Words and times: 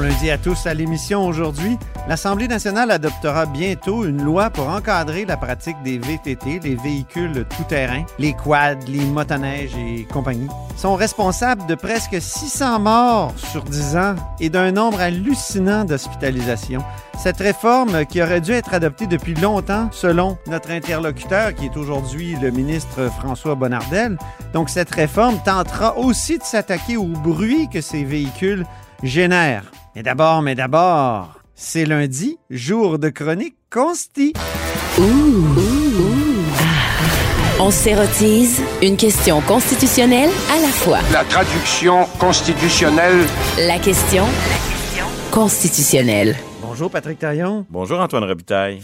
Bon 0.00 0.06
lundi 0.06 0.30
à 0.30 0.38
tous 0.38 0.64
à 0.66 0.72
l'émission 0.72 1.26
aujourd'hui. 1.26 1.76
L'Assemblée 2.08 2.48
nationale 2.48 2.90
adoptera 2.90 3.44
bientôt 3.44 4.06
une 4.06 4.22
loi 4.22 4.48
pour 4.48 4.66
encadrer 4.70 5.26
la 5.26 5.36
pratique 5.36 5.76
des 5.84 5.98
VTT, 5.98 6.60
les 6.60 6.74
véhicules 6.74 7.44
tout-terrain, 7.54 8.06
les 8.18 8.32
quads, 8.32 8.76
les 8.88 9.04
motoneiges 9.04 9.76
et 9.76 10.04
compagnie. 10.04 10.48
Sont 10.74 10.94
responsables 10.94 11.66
de 11.66 11.74
presque 11.74 12.18
600 12.18 12.78
morts 12.80 13.34
sur 13.36 13.62
10 13.62 13.96
ans 13.98 14.14
et 14.40 14.48
d'un 14.48 14.72
nombre 14.72 15.02
hallucinant 15.02 15.84
d'hospitalisations. 15.84 16.82
Cette 17.18 17.36
réforme, 17.36 18.06
qui 18.06 18.22
aurait 18.22 18.40
dû 18.40 18.52
être 18.52 18.72
adoptée 18.72 19.06
depuis 19.06 19.34
longtemps, 19.34 19.90
selon 19.92 20.38
notre 20.46 20.70
interlocuteur, 20.70 21.54
qui 21.54 21.66
est 21.66 21.76
aujourd'hui 21.76 22.36
le 22.40 22.50
ministre 22.50 23.10
François 23.18 23.54
Bonnardel, 23.54 24.16
donc 24.54 24.70
cette 24.70 24.94
réforme 24.94 25.38
tentera 25.44 25.98
aussi 25.98 26.38
de 26.38 26.44
s'attaquer 26.44 26.96
au 26.96 27.04
bruit 27.04 27.68
que 27.68 27.82
ces 27.82 28.02
véhicules 28.02 28.64
génèrent. 29.02 29.70
Mais 29.96 30.02
d'abord, 30.02 30.42
mais 30.42 30.54
d'abord, 30.54 31.40
c'est 31.54 31.84
lundi, 31.84 32.38
jour 32.48 32.98
de 32.98 33.08
chronique 33.08 33.56
consti. 33.70 34.32
On 37.58 37.70
s'érotise 37.70 38.62
une 38.82 38.96
question 38.96 39.40
constitutionnelle 39.42 40.30
à 40.50 40.60
la 40.60 40.68
fois. 40.68 40.98
La 41.12 41.24
traduction 41.24 42.06
constitutionnelle. 42.18 43.24
La 43.58 43.78
question 43.78 44.24
constitutionnelle. 45.32 46.36
Bonjour 46.62 46.90
Patrick 46.90 47.18
Taillon, 47.18 47.66
Bonjour 47.68 47.98
Antoine 48.00 48.24
Robitaille. 48.24 48.80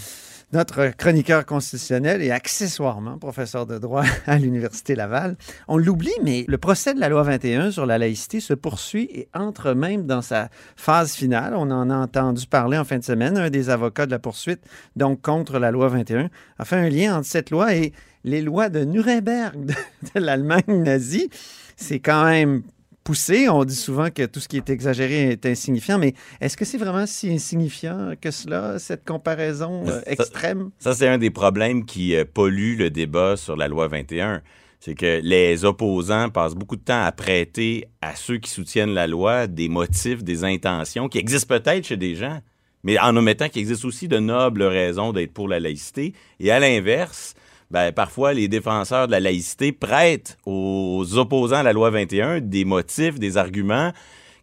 Notre 0.52 0.88
chroniqueur 0.96 1.44
constitutionnel 1.44 2.22
et 2.22 2.30
accessoirement 2.30 3.18
professeur 3.18 3.66
de 3.66 3.78
droit 3.78 4.04
à 4.26 4.38
l'Université 4.38 4.94
Laval. 4.94 5.36
On 5.68 5.76
l'oublie, 5.76 6.14
mais 6.22 6.44
le 6.46 6.58
procès 6.58 6.94
de 6.94 7.00
la 7.00 7.08
loi 7.08 7.22
21 7.22 7.72
sur 7.72 7.86
la 7.86 7.98
laïcité 7.98 8.40
se 8.40 8.54
poursuit 8.54 9.08
et 9.12 9.28
entre 9.34 9.72
même 9.72 10.06
dans 10.06 10.22
sa 10.22 10.48
phase 10.76 11.14
finale. 11.14 11.54
On 11.56 11.70
en 11.70 11.90
a 11.90 11.96
entendu 11.96 12.46
parler 12.46 12.78
en 12.78 12.84
fin 12.84 12.98
de 12.98 13.04
semaine. 13.04 13.36
Un 13.36 13.50
des 13.50 13.70
avocats 13.70 14.06
de 14.06 14.12
la 14.12 14.18
poursuite, 14.18 14.60
donc 14.94 15.20
contre 15.20 15.58
la 15.58 15.70
loi 15.70 15.88
21, 15.88 16.30
a 16.58 16.64
fait 16.64 16.76
un 16.76 16.88
lien 16.88 17.16
entre 17.16 17.26
cette 17.26 17.50
loi 17.50 17.74
et 17.74 17.92
les 18.24 18.42
lois 18.42 18.68
de 18.68 18.84
Nuremberg 18.84 19.56
de, 19.64 19.74
de 20.14 20.20
l'Allemagne 20.20 20.62
nazie. 20.68 21.28
C'est 21.76 22.00
quand 22.00 22.24
même 22.24 22.62
poussé. 23.06 23.48
On 23.48 23.64
dit 23.64 23.76
souvent 23.76 24.10
que 24.10 24.26
tout 24.26 24.40
ce 24.40 24.48
qui 24.48 24.56
est 24.56 24.68
exagéré 24.68 25.30
est 25.30 25.46
insignifiant, 25.46 25.96
mais 25.96 26.14
est-ce 26.40 26.56
que 26.56 26.64
c'est 26.64 26.76
vraiment 26.76 27.06
si 27.06 27.30
insignifiant 27.30 28.14
que 28.20 28.32
cela, 28.32 28.80
cette 28.80 29.04
comparaison 29.04 29.84
euh, 29.86 30.00
extrême? 30.06 30.70
Ça, 30.80 30.92
c'est 30.92 31.06
un 31.06 31.16
des 31.16 31.30
problèmes 31.30 31.86
qui 31.86 32.16
euh, 32.16 32.24
pollue 32.24 32.76
le 32.76 32.90
débat 32.90 33.36
sur 33.36 33.56
la 33.56 33.68
loi 33.68 33.86
21. 33.86 34.42
C'est 34.80 34.94
que 34.94 35.20
les 35.22 35.64
opposants 35.64 36.30
passent 36.30 36.56
beaucoup 36.56 36.74
de 36.74 36.82
temps 36.82 37.04
à 37.04 37.12
prêter 37.12 37.86
à 38.02 38.16
ceux 38.16 38.38
qui 38.38 38.50
soutiennent 38.50 38.92
la 38.92 39.06
loi 39.06 39.46
des 39.46 39.68
motifs, 39.68 40.24
des 40.24 40.42
intentions 40.42 41.08
qui 41.08 41.18
existent 41.18 41.56
peut-être 41.56 41.86
chez 41.86 41.96
des 41.96 42.16
gens, 42.16 42.40
mais 42.82 42.98
en 42.98 43.16
omettant 43.16 43.48
qu'il 43.48 43.60
existe 43.60 43.84
aussi 43.84 44.08
de 44.08 44.18
nobles 44.18 44.64
raisons 44.64 45.12
d'être 45.12 45.32
pour 45.32 45.46
la 45.46 45.60
laïcité. 45.60 46.12
Et 46.40 46.50
à 46.50 46.58
l'inverse, 46.58 47.34
ben, 47.70 47.92
parfois, 47.92 48.32
les 48.32 48.48
défenseurs 48.48 49.06
de 49.06 49.12
la 49.12 49.20
laïcité 49.20 49.72
prêtent 49.72 50.38
aux 50.46 51.04
opposants 51.16 51.56
à 51.56 51.62
la 51.62 51.72
loi 51.72 51.90
21 51.90 52.40
des 52.40 52.64
motifs, 52.64 53.18
des 53.18 53.36
arguments 53.36 53.92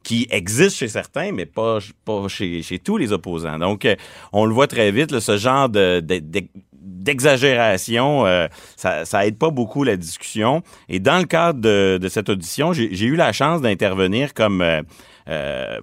qui 0.03 0.27
existent 0.31 0.79
chez 0.79 0.89
certains, 0.89 1.31
mais 1.31 1.45
pas, 1.45 1.79
pas 2.03 2.27
chez, 2.27 2.61
chez 2.61 2.77
tous 2.79 2.97
les 2.97 3.13
opposants. 3.13 3.57
Donc, 3.57 3.85
euh, 3.85 3.95
on 4.33 4.45
le 4.45 4.53
voit 4.53 4.67
très 4.67 4.91
vite, 4.91 5.11
là, 5.11 5.21
ce 5.21 5.37
genre 5.37 5.69
de, 5.69 6.01
de- 6.01 6.19
de- 6.19 6.47
d'exagération, 6.73 8.25
euh, 8.25 8.47
ça, 8.75 9.05
ça 9.05 9.25
aide 9.25 9.37
pas 9.37 9.49
beaucoup 9.49 9.83
la 9.83 9.95
discussion. 9.95 10.61
Et 10.89 10.99
dans 10.99 11.19
le 11.19 11.25
cadre 11.25 11.59
de, 11.61 11.97
de 12.01 12.07
cette 12.09 12.29
audition, 12.29 12.73
j'ai 12.73 13.05
eu 13.05 13.15
la 13.15 13.31
chance 13.31 13.61
d'intervenir 13.61 14.33
comme 14.33 14.61
euh, 14.61 14.81
euh, 15.29 15.79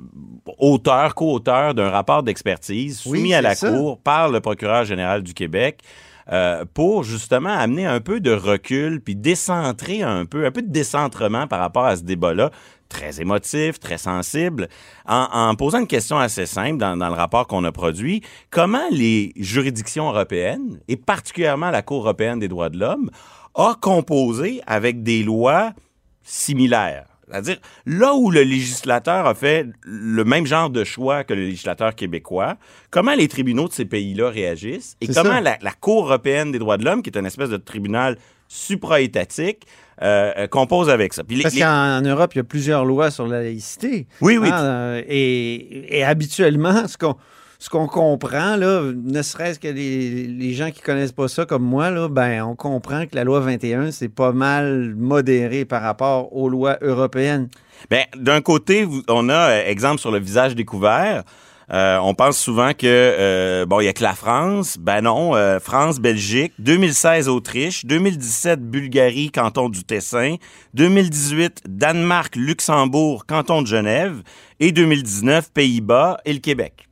auteur, 0.58 1.14
co-auteur 1.14 1.74
d'un 1.74 1.88
rapport 1.90 2.22
d'expertise 2.22 3.02
Oui, 3.06 3.18
soumis 3.20 3.34
à 3.34 3.40
la 3.42 3.54
ça. 3.54 3.70
Cour 3.70 3.98
par 4.00 4.28
le 4.28 4.40
procureur 4.40 4.84
général 4.84 5.22
du 5.22 5.32
Québec 5.34 5.80
euh, 6.32 6.64
pour 6.74 7.02
justement 7.02 7.50
amener 7.50 7.86
un 7.86 8.00
peu 8.00 8.20
de 8.20 8.30
recul 8.30 9.00
puis 9.00 9.16
décentrer 9.16 10.02
un 10.02 10.26
peu, 10.26 10.46
un 10.46 10.50
peu 10.50 10.62
de 10.62 10.70
décentrement 10.70 11.46
par 11.46 11.58
rapport 11.58 11.84
à 11.84 11.96
ce 11.96 12.02
débat-là, 12.02 12.50
très 12.88 13.20
émotif, 13.20 13.80
très 13.80 13.98
sensible, 13.98 14.68
en, 15.06 15.54
posant 15.54 15.80
une 15.80 15.86
question 15.86 16.18
assez 16.18 16.46
simple 16.46 16.78
dans, 16.78 16.96
dans 16.96 17.08
le 17.08 17.14
rapport 17.14 17.46
qu'on 17.46 17.64
a 17.64 17.72
produit. 17.72 18.22
Comment 18.50 18.88
les 18.90 19.32
juridictions 19.36 20.08
européennes, 20.08 20.80
et 20.88 20.96
particulièrement 20.96 21.70
la 21.70 21.82
Cour 21.82 22.02
européenne 22.02 22.38
des 22.38 22.48
droits 22.48 22.68
de 22.68 22.78
l'homme, 22.78 23.10
a 23.54 23.74
composé 23.80 24.60
avec 24.66 25.02
des 25.02 25.22
lois 25.22 25.72
similaires? 26.22 27.09
C'est-à-dire, 27.30 27.58
là 27.86 28.14
où 28.14 28.30
le 28.30 28.42
législateur 28.42 29.26
a 29.26 29.34
fait 29.34 29.66
le 29.84 30.24
même 30.24 30.46
genre 30.46 30.70
de 30.70 30.84
choix 30.84 31.24
que 31.24 31.32
le 31.34 31.42
législateur 31.44 31.94
québécois, 31.94 32.56
comment 32.90 33.14
les 33.14 33.28
tribunaux 33.28 33.68
de 33.68 33.72
ces 33.72 33.84
pays-là 33.84 34.30
réagissent 34.30 34.96
et 35.00 35.06
comment 35.08 35.40
la, 35.40 35.56
la 35.60 35.72
Cour 35.72 36.04
européenne 36.06 36.50
des 36.52 36.58
droits 36.58 36.76
de 36.76 36.84
l'homme, 36.84 37.02
qui 37.02 37.10
est 37.10 37.18
une 37.18 37.26
espèce 37.26 37.50
de 37.50 37.56
tribunal 37.56 38.16
supra-étatique, 38.48 39.66
euh, 40.02 40.32
euh, 40.38 40.46
compose 40.46 40.88
avec 40.88 41.12
ça. 41.12 41.24
Puis 41.24 41.36
les- 41.36 41.42
Parce 41.42 41.54
les- 41.54 41.60
qu'en 41.60 42.00
Europe, 42.00 42.32
il 42.34 42.38
y 42.38 42.40
a 42.40 42.44
plusieurs 42.44 42.84
lois 42.84 43.10
sur 43.10 43.26
la 43.26 43.42
laïcité. 43.42 44.06
Oui, 44.20 44.38
oui. 44.38 44.48
Hein, 44.50 44.62
euh, 44.62 45.02
et, 45.06 45.98
et 45.98 46.04
habituellement, 46.04 46.88
ce 46.88 46.96
qu'on 46.96 47.16
ce 47.60 47.68
qu'on 47.68 47.86
comprend, 47.86 48.56
là, 48.56 48.90
ne 48.92 49.22
serait-ce 49.22 49.60
que 49.60 49.68
les, 49.68 50.52
gens 50.54 50.70
qui 50.70 50.80
connaissent 50.80 51.12
pas 51.12 51.28
ça 51.28 51.44
comme 51.44 51.62
moi, 51.62 51.90
là, 51.90 52.08
ben, 52.08 52.42
on 52.42 52.56
comprend 52.56 53.04
que 53.06 53.14
la 53.14 53.22
loi 53.22 53.40
21, 53.40 53.90
c'est 53.90 54.08
pas 54.08 54.32
mal 54.32 54.94
modéré 54.96 55.66
par 55.66 55.82
rapport 55.82 56.34
aux 56.34 56.48
lois 56.48 56.78
européennes. 56.80 57.48
Ben, 57.90 58.04
d'un 58.16 58.40
côté, 58.40 58.88
on 59.08 59.28
a 59.28 59.50
euh, 59.50 59.64
exemple 59.66 60.00
sur 60.00 60.10
le 60.10 60.18
visage 60.18 60.54
découvert. 60.54 61.22
Euh, 61.72 61.98
on 61.98 62.14
pense 62.14 62.38
souvent 62.38 62.72
que 62.72 62.86
euh, 62.86 63.64
bon, 63.64 63.80
il 63.80 63.84
y 63.84 63.88
a 63.88 63.92
que 63.92 64.02
la 64.02 64.14
France. 64.14 64.76
Ben 64.78 65.02
non, 65.02 65.36
euh, 65.36 65.60
France, 65.60 66.00
Belgique, 66.00 66.52
2016 66.58 67.28
Autriche, 67.28 67.84
2017 67.84 68.60
Bulgarie, 68.60 69.30
canton 69.30 69.68
du 69.68 69.84
Tessin, 69.84 70.36
2018 70.74 71.62
Danemark, 71.68 72.34
Luxembourg, 72.34 73.24
canton 73.26 73.62
de 73.62 73.68
Genève 73.68 74.22
et 74.58 74.72
2019 74.72 75.52
Pays-Bas 75.52 76.18
et 76.24 76.32
le 76.32 76.40
Québec. 76.40 76.89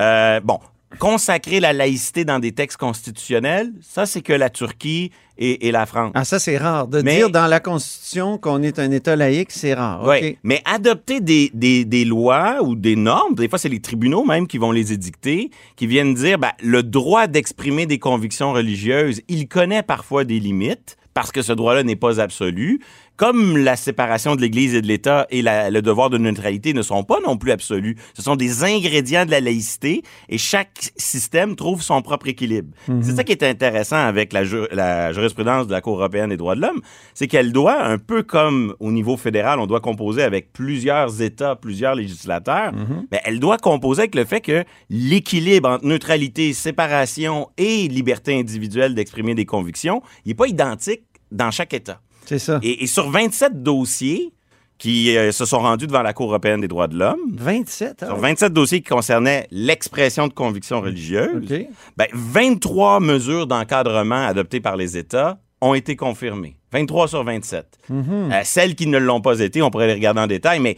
Euh, 0.00 0.40
bon, 0.40 0.58
consacrer 0.98 1.60
la 1.60 1.72
laïcité 1.72 2.24
dans 2.24 2.38
des 2.38 2.52
textes 2.52 2.78
constitutionnels, 2.78 3.72
ça 3.80 4.06
c'est 4.06 4.22
que 4.22 4.32
la 4.32 4.50
Turquie 4.50 5.10
et, 5.36 5.68
et 5.68 5.70
la 5.72 5.86
France. 5.86 6.12
Ah, 6.14 6.24
ça, 6.24 6.38
c'est 6.40 6.56
rare. 6.56 6.88
De 6.88 7.00
Mais- 7.02 7.16
dire 7.16 7.30
dans 7.30 7.46
la 7.46 7.60
Constitution 7.60 8.38
qu'on 8.38 8.62
est 8.62 8.78
un 8.80 8.90
État 8.90 9.14
laïque, 9.14 9.52
c'est 9.52 9.74
rare. 9.74 10.02
Oui, 10.04 10.36
mais 10.42 10.60
adopter 10.64 11.20
des, 11.20 11.50
des, 11.54 11.84
des 11.84 12.04
lois 12.04 12.58
ou 12.62 12.74
des 12.74 12.96
normes, 12.96 13.34
des 13.34 13.48
fois 13.48 13.58
c'est 13.58 13.68
les 13.68 13.80
tribunaux 13.80 14.24
même 14.24 14.46
qui 14.46 14.58
vont 14.58 14.72
les 14.72 14.92
édicter, 14.92 15.50
qui 15.76 15.86
viennent 15.86 16.14
dire 16.14 16.38
ben, 16.38 16.52
le 16.62 16.82
droit 16.82 17.26
d'exprimer 17.26 17.86
des 17.86 17.98
convictions 17.98 18.52
religieuses, 18.52 19.20
il 19.28 19.46
connaît 19.46 19.82
parfois 19.82 20.24
des 20.24 20.40
limites 20.40 20.96
parce 21.14 21.32
que 21.32 21.42
ce 21.42 21.52
droit-là 21.52 21.82
n'est 21.82 21.96
pas 21.96 22.20
absolu. 22.20 22.80
Comme 23.18 23.56
la 23.58 23.74
séparation 23.74 24.36
de 24.36 24.40
l'Église 24.40 24.76
et 24.76 24.80
de 24.80 24.86
l'État 24.86 25.26
et 25.30 25.42
la- 25.42 25.70
le 25.70 25.82
devoir 25.82 26.08
de 26.08 26.18
neutralité 26.18 26.72
ne 26.72 26.82
sont 26.82 27.02
pas 27.02 27.18
non 27.26 27.36
plus 27.36 27.50
absolus, 27.50 27.96
ce 28.14 28.22
sont 28.22 28.36
des 28.36 28.62
ingrédients 28.62 29.26
de 29.26 29.32
la 29.32 29.40
laïcité 29.40 30.02
et 30.28 30.38
chaque 30.38 30.92
système 30.96 31.56
trouve 31.56 31.82
son 31.82 32.00
propre 32.00 32.28
équilibre. 32.28 32.68
C'est 33.02 33.16
ça 33.16 33.24
qui 33.24 33.32
est 33.32 33.42
intéressant 33.42 33.96
avec 33.96 34.32
la, 34.32 34.44
ju- 34.44 34.68
la 34.70 35.12
jurisprudence 35.12 35.66
de 35.66 35.72
la 35.72 35.80
Cour 35.80 35.96
européenne 35.98 36.30
des 36.30 36.36
droits 36.36 36.54
de 36.54 36.60
l'homme, 36.60 36.80
c'est 37.12 37.26
qu'elle 37.26 37.50
doit, 37.52 37.82
un 37.84 37.98
peu 37.98 38.22
comme 38.22 38.74
au 38.78 38.92
niveau 38.92 39.16
fédéral, 39.16 39.58
on 39.58 39.66
doit 39.66 39.80
composer 39.80 40.22
avec 40.22 40.52
plusieurs 40.52 41.20
États, 41.20 41.56
plusieurs 41.56 41.96
législateurs, 41.96 42.72
mais 43.10 43.20
elle 43.24 43.40
doit 43.40 43.58
composer 43.58 44.02
avec 44.02 44.14
le 44.14 44.26
fait 44.26 44.40
que 44.40 44.62
l'équilibre 44.90 45.68
entre 45.70 45.84
neutralité, 45.86 46.52
séparation 46.52 47.48
et 47.58 47.88
liberté 47.88 48.38
individuelle 48.38 48.94
d'exprimer 48.94 49.34
des 49.34 49.44
convictions, 49.44 50.02
il 50.24 50.28
n'est 50.28 50.34
pas 50.34 50.46
identique 50.46 51.02
dans 51.32 51.50
chaque 51.50 51.74
État. 51.74 52.00
C'est 52.28 52.38
ça. 52.38 52.60
Et, 52.62 52.84
et 52.84 52.86
sur 52.86 53.10
27 53.10 53.62
dossiers 53.62 54.34
qui 54.76 55.16
euh, 55.16 55.32
se 55.32 55.44
sont 55.44 55.58
rendus 55.58 55.86
devant 55.86 56.02
la 56.02 56.12
Cour 56.12 56.28
européenne 56.28 56.60
des 56.60 56.68
droits 56.68 56.86
de 56.86 56.96
l'homme, 56.96 57.18
27, 57.32 58.02
ah, 58.02 58.06
sur 58.06 58.16
27 58.16 58.52
dossiers 58.52 58.80
qui 58.80 58.88
concernaient 58.88 59.48
l'expression 59.50 60.28
de 60.28 60.32
convictions 60.32 60.80
religieuses, 60.80 61.50
OK. 61.50 61.66
ben, 61.96 62.06
23 62.12 63.00
mesures 63.00 63.46
d'encadrement 63.46 64.26
adoptées 64.26 64.60
par 64.60 64.76
les 64.76 64.96
États 64.96 65.38
ont 65.60 65.74
été 65.74 65.96
confirmées. 65.96 66.56
23 66.72 67.08
sur 67.08 67.24
27. 67.24 67.66
Euh, 67.90 68.40
celles 68.44 68.74
qui 68.74 68.86
ne 68.86 68.98
l'ont 68.98 69.20
pas 69.22 69.40
été, 69.40 69.62
on 69.62 69.70
pourrait 69.70 69.86
les 69.86 69.94
regarder 69.94 70.20
en 70.20 70.26
détail, 70.26 70.60
mais 70.60 70.76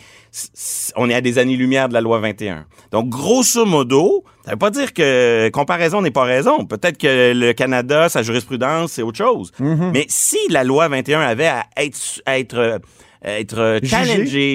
on 0.96 1.10
est 1.10 1.14
à 1.14 1.20
des 1.20 1.38
années-lumière 1.38 1.88
de 1.88 1.94
la 1.94 2.00
loi 2.00 2.20
21. 2.20 2.66
Donc, 2.92 3.08
grosso 3.08 3.66
modo, 3.66 4.24
ça 4.44 4.52
veut 4.52 4.56
pas 4.56 4.70
dire 4.70 4.92
que 4.92 5.48
comparaison 5.52 6.00
n'est 6.00 6.12
pas 6.12 6.22
raison. 6.22 6.64
Peut-être 6.64 6.96
que 6.96 7.32
le 7.34 7.52
Canada, 7.52 8.08
sa 8.08 8.22
jurisprudence, 8.22 8.92
c'est 8.92 9.02
autre 9.02 9.18
chose. 9.18 9.50
Mais 9.92 10.06
si 10.08 10.38
la 10.48 10.62
loi 10.62 10.88
21 10.88 11.20
avait 11.20 11.48
à 11.48 11.66
être, 11.76 12.22
à 12.24 12.38
être, 12.38 12.58
euh, 12.58 12.78
être 13.24 13.80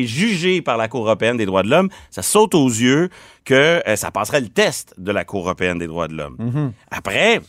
jugée 0.05 0.61
par 0.61 0.77
la 0.77 0.87
Cour 0.87 1.01
européenne 1.01 1.35
des 1.35 1.45
droits 1.45 1.63
de 1.63 1.69
l'homme, 1.69 1.89
ça 2.11 2.21
saute 2.21 2.55
aux 2.55 2.69
yeux 2.69 3.09
que 3.43 3.81
euh, 3.87 3.95
ça 3.97 4.09
passerait 4.09 4.41
le 4.41 4.49
test 4.49 4.93
de 4.97 5.11
la 5.11 5.25
Cour 5.25 5.41
européenne 5.41 5.79
des 5.79 5.87
droits 5.87 6.07
de 6.07 6.15
l'homme. 6.15 6.71
Après, 6.89 7.41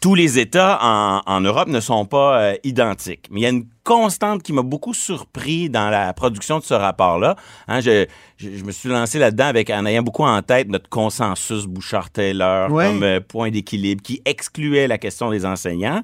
tous 0.00 0.14
les 0.14 0.38
États 0.38 0.78
en, 0.82 1.22
en 1.26 1.40
Europe 1.40 1.68
ne 1.68 1.80
sont 1.80 2.04
pas 2.06 2.40
euh, 2.40 2.54
identiques. 2.64 3.28
Mais 3.30 3.40
il 3.40 3.42
y 3.42 3.46
a 3.46 3.50
une 3.50 3.66
constante 3.84 4.42
qui 4.42 4.52
m'a 4.52 4.62
beaucoup 4.62 4.94
surpris 4.94 5.68
dans 5.68 5.90
la 5.90 6.12
production 6.12 6.58
de 6.58 6.64
ce 6.64 6.74
rapport-là. 6.74 7.36
Hein, 7.68 7.80
je, 7.80 8.06
je, 8.36 8.50
je 8.56 8.64
me 8.64 8.72
suis 8.72 8.88
lancé 8.88 9.18
là-dedans 9.18 9.46
avec 9.46 9.70
en 9.70 9.84
ayant 9.86 10.02
beaucoup 10.02 10.24
en 10.24 10.40
tête 10.42 10.68
notre 10.68 10.88
consensus 10.88 11.66
Bouchard-Taylor 11.66 12.70
Ouais. 12.70 12.86
comme 12.86 13.02
euh, 13.02 13.20
point 13.20 13.50
d'équilibre 13.50 14.02
qui 14.02 14.22
excluait 14.24 14.86
la 14.88 14.98
question 14.98 15.30
des 15.30 15.44
enseignants. 15.44 16.02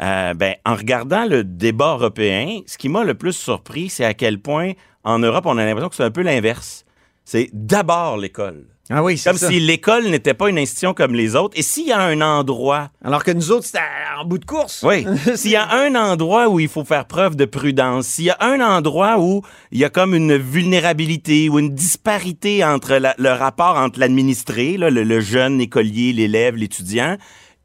Euh, 0.00 0.32
ben, 0.34 0.54
en 0.64 0.74
regardant 0.74 1.26
le 1.26 1.44
débat 1.44 1.92
européen, 1.92 2.60
ce 2.66 2.78
qui 2.78 2.88
m'a 2.88 3.04
le 3.04 3.14
plus 3.14 3.34
surpris, 3.34 3.88
c'est 3.90 4.04
à 4.04 4.14
quel 4.14 4.40
point 4.40 4.72
en 5.04 5.18
Europe, 5.18 5.44
on 5.46 5.58
a 5.58 5.64
l'impression 5.64 5.88
que 5.90 5.96
c'est 5.96 6.04
un 6.04 6.10
peu 6.10 6.22
l'inverse. 6.22 6.84
C'est 7.24 7.50
d'abord 7.52 8.16
l'école. 8.16 8.64
Ah 8.94 9.02
oui, 9.02 9.16
c'est 9.16 9.30
Comme 9.30 9.38
ça. 9.38 9.48
si 9.48 9.58
l'école 9.60 10.08
n'était 10.08 10.34
pas 10.34 10.50
une 10.50 10.58
institution 10.58 10.92
comme 10.92 11.14
les 11.14 11.34
autres. 11.34 11.56
Et 11.58 11.62
s'il 11.62 11.86
y 11.86 11.92
a 11.92 12.00
un 12.00 12.20
endroit 12.20 12.90
Alors 13.02 13.24
que 13.24 13.30
nous 13.30 13.50
autres, 13.50 13.64
c'était 13.66 13.78
en 14.20 14.24
bout 14.26 14.38
de 14.38 14.44
course. 14.44 14.84
oui. 14.86 15.06
S'il 15.34 15.52
y 15.52 15.56
a 15.56 15.70
un 15.72 15.94
endroit 15.94 16.48
où 16.48 16.60
il 16.60 16.68
faut 16.68 16.84
faire 16.84 17.06
preuve 17.06 17.34
de 17.36 17.44
prudence, 17.46 18.06
s'il 18.06 18.26
y 18.26 18.30
a 18.30 18.36
un 18.40 18.60
endroit 18.60 19.18
où 19.18 19.42
il 19.70 19.78
y 19.78 19.84
a 19.84 19.90
comme 19.90 20.14
une 20.14 20.36
vulnérabilité 20.36 21.48
ou 21.48 21.58
une 21.58 21.74
disparité 21.74 22.64
entre 22.64 22.94
la- 22.96 23.14
le 23.18 23.30
rapport 23.30 23.76
entre 23.76 23.98
l'administré, 24.00 24.76
le, 24.76 24.90
le 24.90 25.20
jeune 25.20 25.60
écolier, 25.60 26.12
l'élève, 26.12 26.56
l'étudiant, 26.56 27.16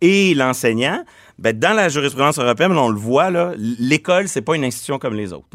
et 0.02 0.34
l'enseignant, 0.36 1.04
ben, 1.40 1.58
dans 1.58 1.74
la 1.74 1.90
jurisprudence 1.90 2.40
européenne, 2.40 2.72
on 2.72 2.90
le 2.90 2.98
voit, 2.98 3.30
là, 3.30 3.54
l'école, 3.58 4.28
c'est 4.28 4.42
pas 4.42 4.56
une 4.56 4.64
institution 4.64 4.98
comme 4.98 5.14
les 5.14 5.34
autres. 5.34 5.48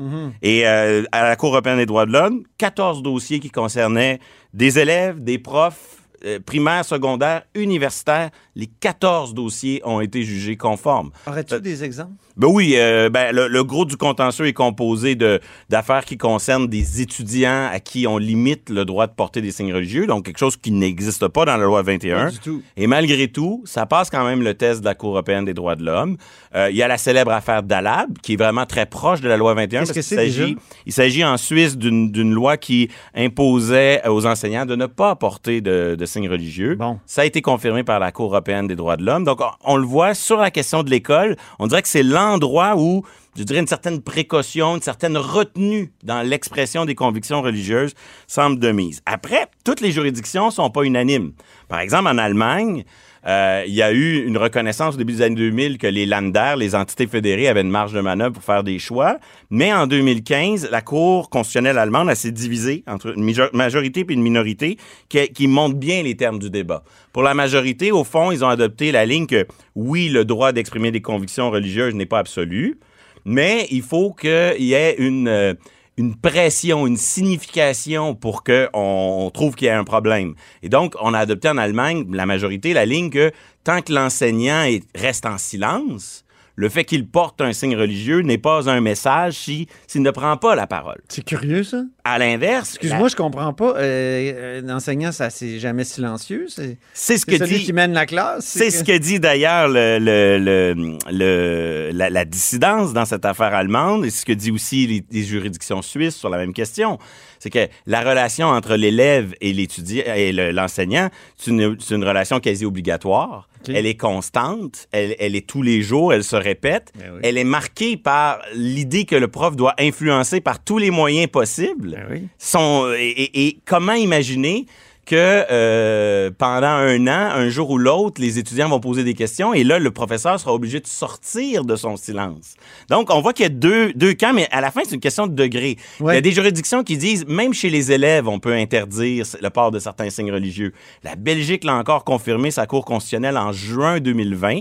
Et 0.43 0.67
euh, 0.67 1.02
à 1.12 1.25
la 1.25 1.37
Cour 1.37 1.50
européenne 1.50 1.79
des 1.79 1.87
droits 1.87 2.06
de 2.06 2.12
l'homme, 2.12 2.44
14 2.58 3.02
dossiers 3.02 3.40
qui 3.40 3.50
concernaient 3.50 4.20
des 4.55 4.79
élèves, 4.79 5.23
des 5.23 5.38
profs, 5.38 6.01
euh, 6.24 6.38
primaires, 6.44 6.84
secondaires, 6.84 7.42
universitaires, 7.54 8.30
les 8.54 8.66
14 8.66 9.34
dossiers 9.34 9.80
ont 9.84 10.00
été 10.00 10.22
jugés 10.22 10.56
conformes. 10.56 11.10
Aurais-tu 11.26 11.60
des 11.60 11.84
exemples? 11.84 12.12
Ben 12.36 12.48
oui, 12.48 12.74
euh, 12.76 13.10
ben, 13.10 13.34
le, 13.34 13.48
le 13.48 13.64
gros 13.64 13.84
du 13.84 13.96
contentieux 13.96 14.46
est 14.46 14.52
composé 14.54 15.14
de 15.14 15.40
d'affaires 15.69 16.04
qui 16.04 16.16
concernent 16.16 16.66
des 16.66 17.00
étudiants 17.02 17.69
à 17.70 17.78
qui 17.80 18.06
on 18.06 18.16
limite 18.19 18.70
le 18.70 18.84
droit 18.84 19.06
de 19.06 19.12
porter 19.12 19.40
des 19.42 19.52
signes 19.52 19.74
religieux, 19.74 20.06
donc 20.06 20.24
quelque 20.24 20.38
chose 20.38 20.56
qui 20.56 20.70
n'existe 20.70 21.28
pas 21.28 21.44
dans 21.44 21.56
la 21.56 21.64
loi 21.64 21.82
21. 21.82 22.25
Pas 22.25 22.30
du 22.30 22.38
tout. 22.38 22.62
Et 22.76 22.86
malgré 22.86 23.28
tout, 23.28 23.62
ça 23.66 23.84
passe 23.86 24.08
quand 24.08 24.25
même 24.25 24.42
le 24.42 24.54
test 24.54 24.80
de 24.80 24.86
la 24.86 24.94
Cour 24.94 25.10
européenne 25.10 25.44
des 25.44 25.54
droits 25.54 25.76
de 25.76 25.84
l'homme. 25.84 26.16
Euh, 26.54 26.70
Il 26.70 26.76
y 26.76 26.82
a 26.82 26.88
la 26.88 26.98
célèbre 26.98 27.32
affaire 27.32 27.62
Dalab, 27.62 28.18
qui 28.22 28.34
est 28.34 28.36
vraiment 28.36 28.64
très 28.66 28.86
proche 28.86 29.20
de 29.20 29.28
la 29.28 29.36
loi 29.36 29.52
21. 29.54 29.80
Qu'est-ce 29.80 29.92
parce 29.92 30.06
que 30.08 30.14
qu'il 30.14 30.32
s'agit-? 30.32 30.56
Il 30.86 30.92
s'agit 30.92 31.25
en 31.25 31.36
Suisse 31.36 31.76
d'une 31.76 32.10
d'une 32.10 32.32
loi 32.32 32.56
qui 32.56 32.88
imposait 33.14 34.06
aux 34.08 34.26
enseignants 34.26 34.66
de 34.66 34.76
ne 34.76 34.86
pas 34.86 35.16
porter 35.16 35.60
de, 35.60 35.96
de 35.98 36.06
signes 36.12 36.29
religieux. 36.29 36.75
Bon. 36.76 36.99
Ça 37.06 37.23
a 37.23 37.25
été 37.25 37.43
confirmé 37.43 37.82
par 37.85 37.99
la 37.99 38.12
Cour 38.12 38.26
européenne 38.26 38.67
des 38.67 38.76
droits 38.76 38.97
de 38.97 39.05
l'homme. 39.05 39.25
Donc, 39.25 39.41
on, 39.41 39.73
on 39.73 39.76
le 39.76 39.87
voit 39.87 40.14
sur 40.14 40.37
la 40.37 40.50
question 40.50 40.82
de 40.82 40.91
l'école. 40.91 41.37
On 41.59 41.67
dirait 41.67 41.82
que 41.82 41.88
c'est 41.88 42.03
l'endroit 42.03 42.75
où, 42.76 43.05
je 43.37 43.43
dirais, 43.44 43.61
une 43.61 43.67
certaine 43.67 44.02
précaution, 44.02 44.76
une 44.76 44.82
certaine 44.82 45.17
retenue 45.17 45.93
dans 46.05 46.23
l'expression 46.23 46.84
des 46.84 46.94
convictions 46.94 47.40
religieuses 47.43 47.94
semble 48.26 48.58
de 48.58 48.70
mise. 48.73 49.00
Après, 49.06 49.46
toutes 49.64 49.81
les 49.81 49.93
juridictions 49.93 50.50
sont 50.50 50.70
pas 50.70 50.82
unanimes. 50.82 51.32
Par 51.69 51.81
exemple, 51.81 52.08
en 52.08 52.19
Allemagne, 52.19 52.84
euh, 53.26 53.62
il 53.67 53.73
y 53.73 53.82
a 53.82 53.93
eu 53.93 54.26
une 54.26 54.37
reconnaissance 54.37 54.96
au 54.96 54.99
début 54.99 55.12
des 55.14 55.23
années 55.23 55.37
2000 55.37 55.79
que 55.79 55.87
les 55.87 56.06
Länder, 56.06 56.55
les 56.58 56.75
entités 56.75 57.06
fédérées, 57.06 57.46
avaient 57.49 57.61
une 57.61 57.70
marge 57.70 57.93
de 57.93 58.00
manœuvre 58.00 58.32
pour 58.34 58.43
faire 58.43 58.64
des 58.64 58.79
choix. 58.81 59.19
Mais 59.49 59.73
en 59.73 59.87
2015, 59.87 60.69
la 60.70 60.82
Cour 60.82 61.31
constitutionnelle 61.31 61.78
allemande 61.78 62.11
a 62.11 62.14
s'est 62.17 62.32
divisée 62.32 62.82
entre 62.88 63.17
une 63.17 63.25
major- 63.25 63.50
majorité 63.55 64.00
et 64.06 64.12
une 64.12 64.23
minorité 64.23 64.76
qui, 65.08 65.28
qui 65.28 65.46
montre 65.46 65.76
bien 65.76 66.02
les 66.02 66.17
termes 66.17 66.40
du 66.40 66.50
débat. 66.50 66.82
Pour 67.12 67.23
la 67.23 67.32
majorité, 67.32 67.93
au 67.93 68.02
fond, 68.05 68.32
ils 68.32 68.44
ont 68.44 68.49
adopté 68.49 68.90
la 68.90 69.06
ligne 69.06 69.26
que 69.26 69.46
oui, 69.76 70.08
le 70.08 70.25
droit 70.25 70.50
d'exprimer 70.52 70.90
des 70.90 71.00
convictions 71.00 71.50
religieuses 71.50 71.94
n'est 71.94 72.06
pas 72.06 72.19
absolu, 72.19 72.78
mais 73.24 73.66
il 73.70 73.82
faut 73.82 74.12
qu'il 74.12 74.62
y 74.62 74.74
ait 74.74 74.94
une, 74.98 75.28
euh, 75.28 75.54
une 75.96 76.16
pression, 76.16 76.86
une 76.86 76.96
signification 76.96 78.14
pour 78.14 78.42
qu'on 78.44 78.69
on 78.72 79.30
trouve 79.30 79.54
qu'il 79.54 79.66
y 79.66 79.70
a 79.70 79.78
un 79.78 79.84
problème. 79.84 80.34
Et 80.62 80.69
donc, 80.69 80.94
on 81.00 81.12
a 81.14 81.19
adopté 81.19 81.48
en 81.48 81.58
Allemagne, 81.58 82.06
la 82.12 82.26
majorité, 82.26 82.72
la 82.72 82.86
ligne 82.86 83.10
que 83.10 83.30
tant 83.64 83.80
que 83.82 83.92
l'enseignant 83.92 84.62
est- 84.64 84.84
reste 84.94 85.26
en 85.26 85.38
silence, 85.38 86.21
le 86.54 86.69
fait 86.69 86.84
qu'il 86.84 87.06
porte 87.06 87.40
un 87.40 87.52
signe 87.52 87.76
religieux 87.76 88.20
n'est 88.20 88.38
pas 88.38 88.69
un 88.69 88.81
message 88.81 89.34
si- 89.34 89.66
s'il 89.87 90.02
ne 90.02 90.10
prend 90.10 90.37
pas 90.37 90.54
la 90.54 90.66
parole. 90.66 91.00
C'est 91.08 91.25
curieux, 91.25 91.64
ça. 91.64 91.82
À 92.04 92.19
l'inverse, 92.19 92.70
Excuse-moi, 92.75 93.08
je 93.08 93.16
comprends 93.16 93.52
pas. 93.54 93.75
Euh, 93.78 94.60
un 94.62 94.69
enseignant, 94.76 95.12
ça, 95.12 95.31
c'est 95.31 95.58
jamais 95.58 95.84
silencieux? 95.84 96.46
C'est 96.93 97.16
ce 97.16 97.25
que 97.25 97.38
celui 97.38 97.58
dit... 97.58 97.64
qui 97.64 97.72
mène 97.72 97.93
la 97.94 98.06
classe? 98.06 98.44
C'est 98.44 98.70
ce 98.70 98.84
que 98.84 98.96
dit 98.99 99.19
d'ailleurs 99.20 99.69
le, 99.69 99.99
le- 99.99 100.38
le- 100.38 100.99
le- 101.10 101.90
la, 101.93 102.10
la 102.10 102.25
dissidence 102.25 102.93
dans 102.93 103.04
cette 103.04 103.25
affaire 103.25 103.54
allemande 103.54 104.04
et 104.04 104.10
ce 104.10 104.25
que 104.25 104.32
dit 104.32 104.50
aussi 104.50 104.87
les, 104.87 105.04
les 105.10 105.22
juridictions 105.25 105.81
suisses 105.82 106.16
sur 106.16 106.28
la 106.28 106.38
même 106.38 106.52
question. 106.52 106.99
C'est 107.38 107.50
que 107.50 107.66
la 107.87 108.02
relation 108.02 108.49
entre 108.49 108.76
l'élève 108.76 109.34
et 109.40 109.52
l'étudiant 109.52 110.04
et 110.14 110.32
le- 110.32 110.50
l'enseignant, 110.52 111.08
c'est 111.37 111.50
une, 111.50 111.76
c'est 111.81 111.94
une 111.94 112.04
relation 112.04 112.40
quasi 112.40 112.64
obligatoire. 112.64 113.49
Elle 113.69 113.87
est 113.87 113.97
constante, 113.97 114.88
elle, 114.93 115.14
elle 115.19 115.37
est 115.37 115.47
tous 115.47 115.62
les 115.62 115.82
jours, 115.82 116.12
elle 116.12 116.25
se 116.25 116.37
répète. 116.37 116.93
Ben 116.99 117.11
oui. 117.14 117.20
Elle 117.23 117.38
est 117.38 117.44
marquée 117.44 117.97
par 117.97 118.41
l'idée 118.55 119.05
que 119.05 119.17
le 119.17 119.29
prof 119.29 119.56
doit 119.56 119.75
influencer 119.79 120.41
par 120.41 120.62
tous 120.62 120.79
les 120.79 120.91
moyens 120.91 121.31
possibles 121.31 121.91
Ben 121.91 122.06
oui. 122.11 122.29
son, 122.38 122.93
et, 122.97 123.09
et- 123.11 123.47
et 123.47 123.59
comment 123.64 123.94
imaginer 123.94 124.67
que 125.04 125.16
euh, 125.50 126.31
pendant 126.37 126.69
un 126.69 127.06
an, 127.08 127.31
un 127.34 127.49
jour 127.49 127.70
ou 127.70 127.78
l'autre, 127.78 128.20
les 128.20 128.38
étudiants 128.38 128.69
vont 128.69 128.81
poser 128.81 129.02
des 129.02 129.14
questions 129.14 129.52
et 129.52 129.64
là, 129.64 129.78
le 129.78 129.90
professeur 129.90 130.38
sera 130.38 130.54
obligé 130.54 130.81
de 130.81 130.87
sortir 130.87 131.64
de 131.64 131.75
son 131.75 131.96
silence. 131.96 132.54
Donc, 132.88 133.12
on 133.12 133.20
voit 133.20 133.32
qu'il 133.32 133.43
y 133.43 133.46
a 133.46 133.50
deux, 133.50 133.93
deux 133.94 134.14
camps, 134.14 134.32
mais 134.32 134.49
à 134.50 134.60
la 134.60 134.70
fin, 134.70 134.82
c'est 134.84 134.94
une 134.94 135.00
question 135.00 135.26
de 135.26 135.34
degré. 135.34 135.76
Il 136.00 136.06
y 136.06 136.10
a 136.10 136.20
des 136.20 136.32
juridictions 136.32 136.84
qui 136.84 136.96
disent, 136.96 137.26
même 137.26 137.52
chez 137.52 137.69
les 137.69 137.90
élèves, 137.90 138.28
on 138.28 138.38
peut 138.38 138.54
interdire 138.54 139.26
le 139.40 139.50
port 139.50 139.70
de 139.70 139.78
certains 139.78 140.10
signes 140.10 140.32
religieux. 140.32 140.72
La 141.02 141.16
Belgique 141.16 141.64
l'a 141.64 141.75
encore 141.75 142.04
confirmé, 142.04 142.50
sa 142.50 142.66
Cour 142.66 142.84
constitutionnelle, 142.84 143.37
en 143.37 143.52
juin 143.52 143.99
2020. 143.99 144.60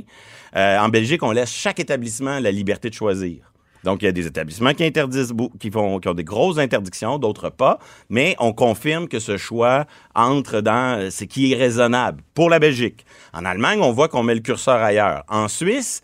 Euh, 0.56 0.80
en 0.80 0.90
Belgique, 0.90 1.24
on 1.24 1.32
laisse 1.32 1.52
chaque 1.52 1.80
établissement 1.80 2.40
la 2.40 2.52
liberté 2.52 2.90
de 2.90 2.96
choisir. 2.96 3.51
Donc, 3.84 4.02
il 4.02 4.06
y 4.06 4.08
a 4.08 4.12
des 4.12 4.28
établissements 4.28 4.74
qui 4.74 4.84
interdisent, 4.84 5.34
qui, 5.60 5.72
font, 5.72 6.00
qui 6.00 6.08
ont 6.08 6.14
des 6.14 6.24
grosses 6.24 6.58
interdictions, 6.58 7.18
d'autres 7.18 7.50
pas, 7.50 7.80
mais 8.10 8.36
on 8.40 8.54
confirme 8.54 9.08
que 9.08 9.20
ce 9.20 9.38
choix 9.38 9.86
entre 10.16 10.62
dans 10.62 11.00
euh, 11.00 11.10
ce 11.10 11.24
qui 11.24 11.52
est 11.52 11.56
raisonnable 11.56 12.22
pour 12.34 12.50
la 12.50 12.60
Belgique. 12.60 13.06
En 13.34 13.46
Allemagne, 13.46 13.80
on 13.82 13.92
voit 13.92 14.08
qu'on 14.08 14.24
met 14.24 14.36
le 14.36 14.42
curseur 14.42 14.76
ailleurs. 14.76 15.24
En 15.28 15.48
Suisse, 15.48 16.02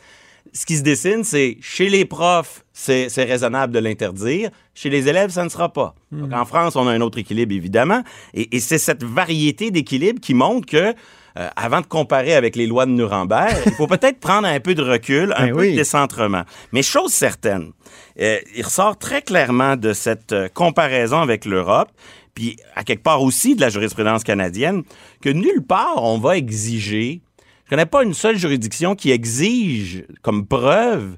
ce 0.54 0.66
qui 0.66 0.78
se 0.78 0.84
dessine, 0.84 1.24
c'est 1.24 1.58
chez 1.62 1.90
les 1.90 2.06
profs, 2.06 2.64
c'est 2.74 3.08
raisonnable 3.18 3.74
de 3.74 3.80
l'interdire. 3.80 4.50
Chez 4.74 4.90
les 4.90 5.08
élèves, 5.08 5.30
ça 5.30 5.44
ne 5.44 5.50
sera 5.50 5.72
pas. 5.72 5.94
Donc, 6.12 6.34
en 6.34 6.46
France, 6.46 6.76
on 6.76 6.88
a 6.88 6.92
un 6.92 7.02
autre 7.02 7.18
équilibre, 7.18 7.54
évidemment. 7.54 8.02
Et, 8.34 8.56
et 8.56 8.60
c'est 8.60 8.78
cette 8.78 9.04
variété 9.04 9.72
d'équilibre 9.72 10.20
qui 10.20 10.34
montre 10.34 10.66
que, 10.66 10.94
euh, 11.38 11.50
avant 11.56 11.82
de 11.82 11.86
comparer 11.86 12.34
avec 12.36 12.56
les 12.56 12.68
lois 12.68 12.86
de 12.86 12.92
Nuremberg, 12.92 13.56
il 13.66 13.74
faut 13.74 13.88
peut-être 13.88 14.20
prendre 14.20 14.48
un 14.48 14.60
peu 14.60 14.76
de 14.76 14.82
recul, 14.82 15.34
un 15.38 15.48
Ben 15.48 15.54
peu 15.54 15.62
oui. 15.62 15.72
de 15.72 15.78
décentrement. 15.78 16.44
Mais 16.72 16.82
chose 16.82 17.12
certaine, 17.12 17.72
euh, 18.20 18.40
il 18.56 18.64
ressort 18.64 18.98
très 18.98 19.22
clairement 19.22 19.76
de 19.76 19.94
cette 19.94 20.34
euh, 20.34 20.50
comparaison 20.54 21.20
avec 21.20 21.46
l'Europe, 21.46 21.90
puis 22.34 22.58
à 22.76 22.84
quelque 22.84 23.04
part 23.04 23.22
aussi 23.22 23.56
de 23.56 23.62
la 23.62 23.70
jurisprudence 23.70 24.24
canadienne, 24.24 24.84
que 25.22 25.30
nulle 25.30 25.64
part 25.64 26.04
on 26.04 26.18
va 26.18 26.38
exiger 26.38 27.22
je 27.68 27.72
connais 27.72 27.86
pas 27.86 28.04
une 28.04 28.14
seule 28.14 28.38
juridiction 28.38 28.96
qui 28.96 29.12
exige 29.12 30.06
comme 30.22 30.48
preuve 30.48 31.18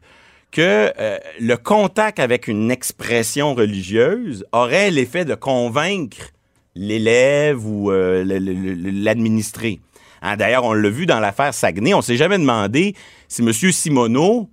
que 0.50 0.92
euh, 1.00 1.20
le 1.40 1.58
contact 1.58 2.20
avec 2.20 2.48
une 2.48 2.72
expression 2.72 3.54
religieuse 3.54 4.44
aurait 4.52 4.90
l'effet 4.90 5.26
de 5.26 5.36
convaincre 5.36 6.32
l'élève 6.74 7.64
ou 7.68 7.92
euh, 7.92 8.24
l'administré. 8.26 9.80
Hein, 10.22 10.38
D'ailleurs, 10.38 10.64
on 10.64 10.74
l'a 10.74 10.90
vu 10.90 11.06
dans 11.06 11.20
l'affaire 11.20 11.54
Saguenay. 11.54 11.94
On 11.94 12.02
s'est 12.02 12.18
jamais 12.18 12.38
demandé 12.38 12.96
si 13.28 13.42
M. 13.42 13.52
Simoneau 13.54 14.50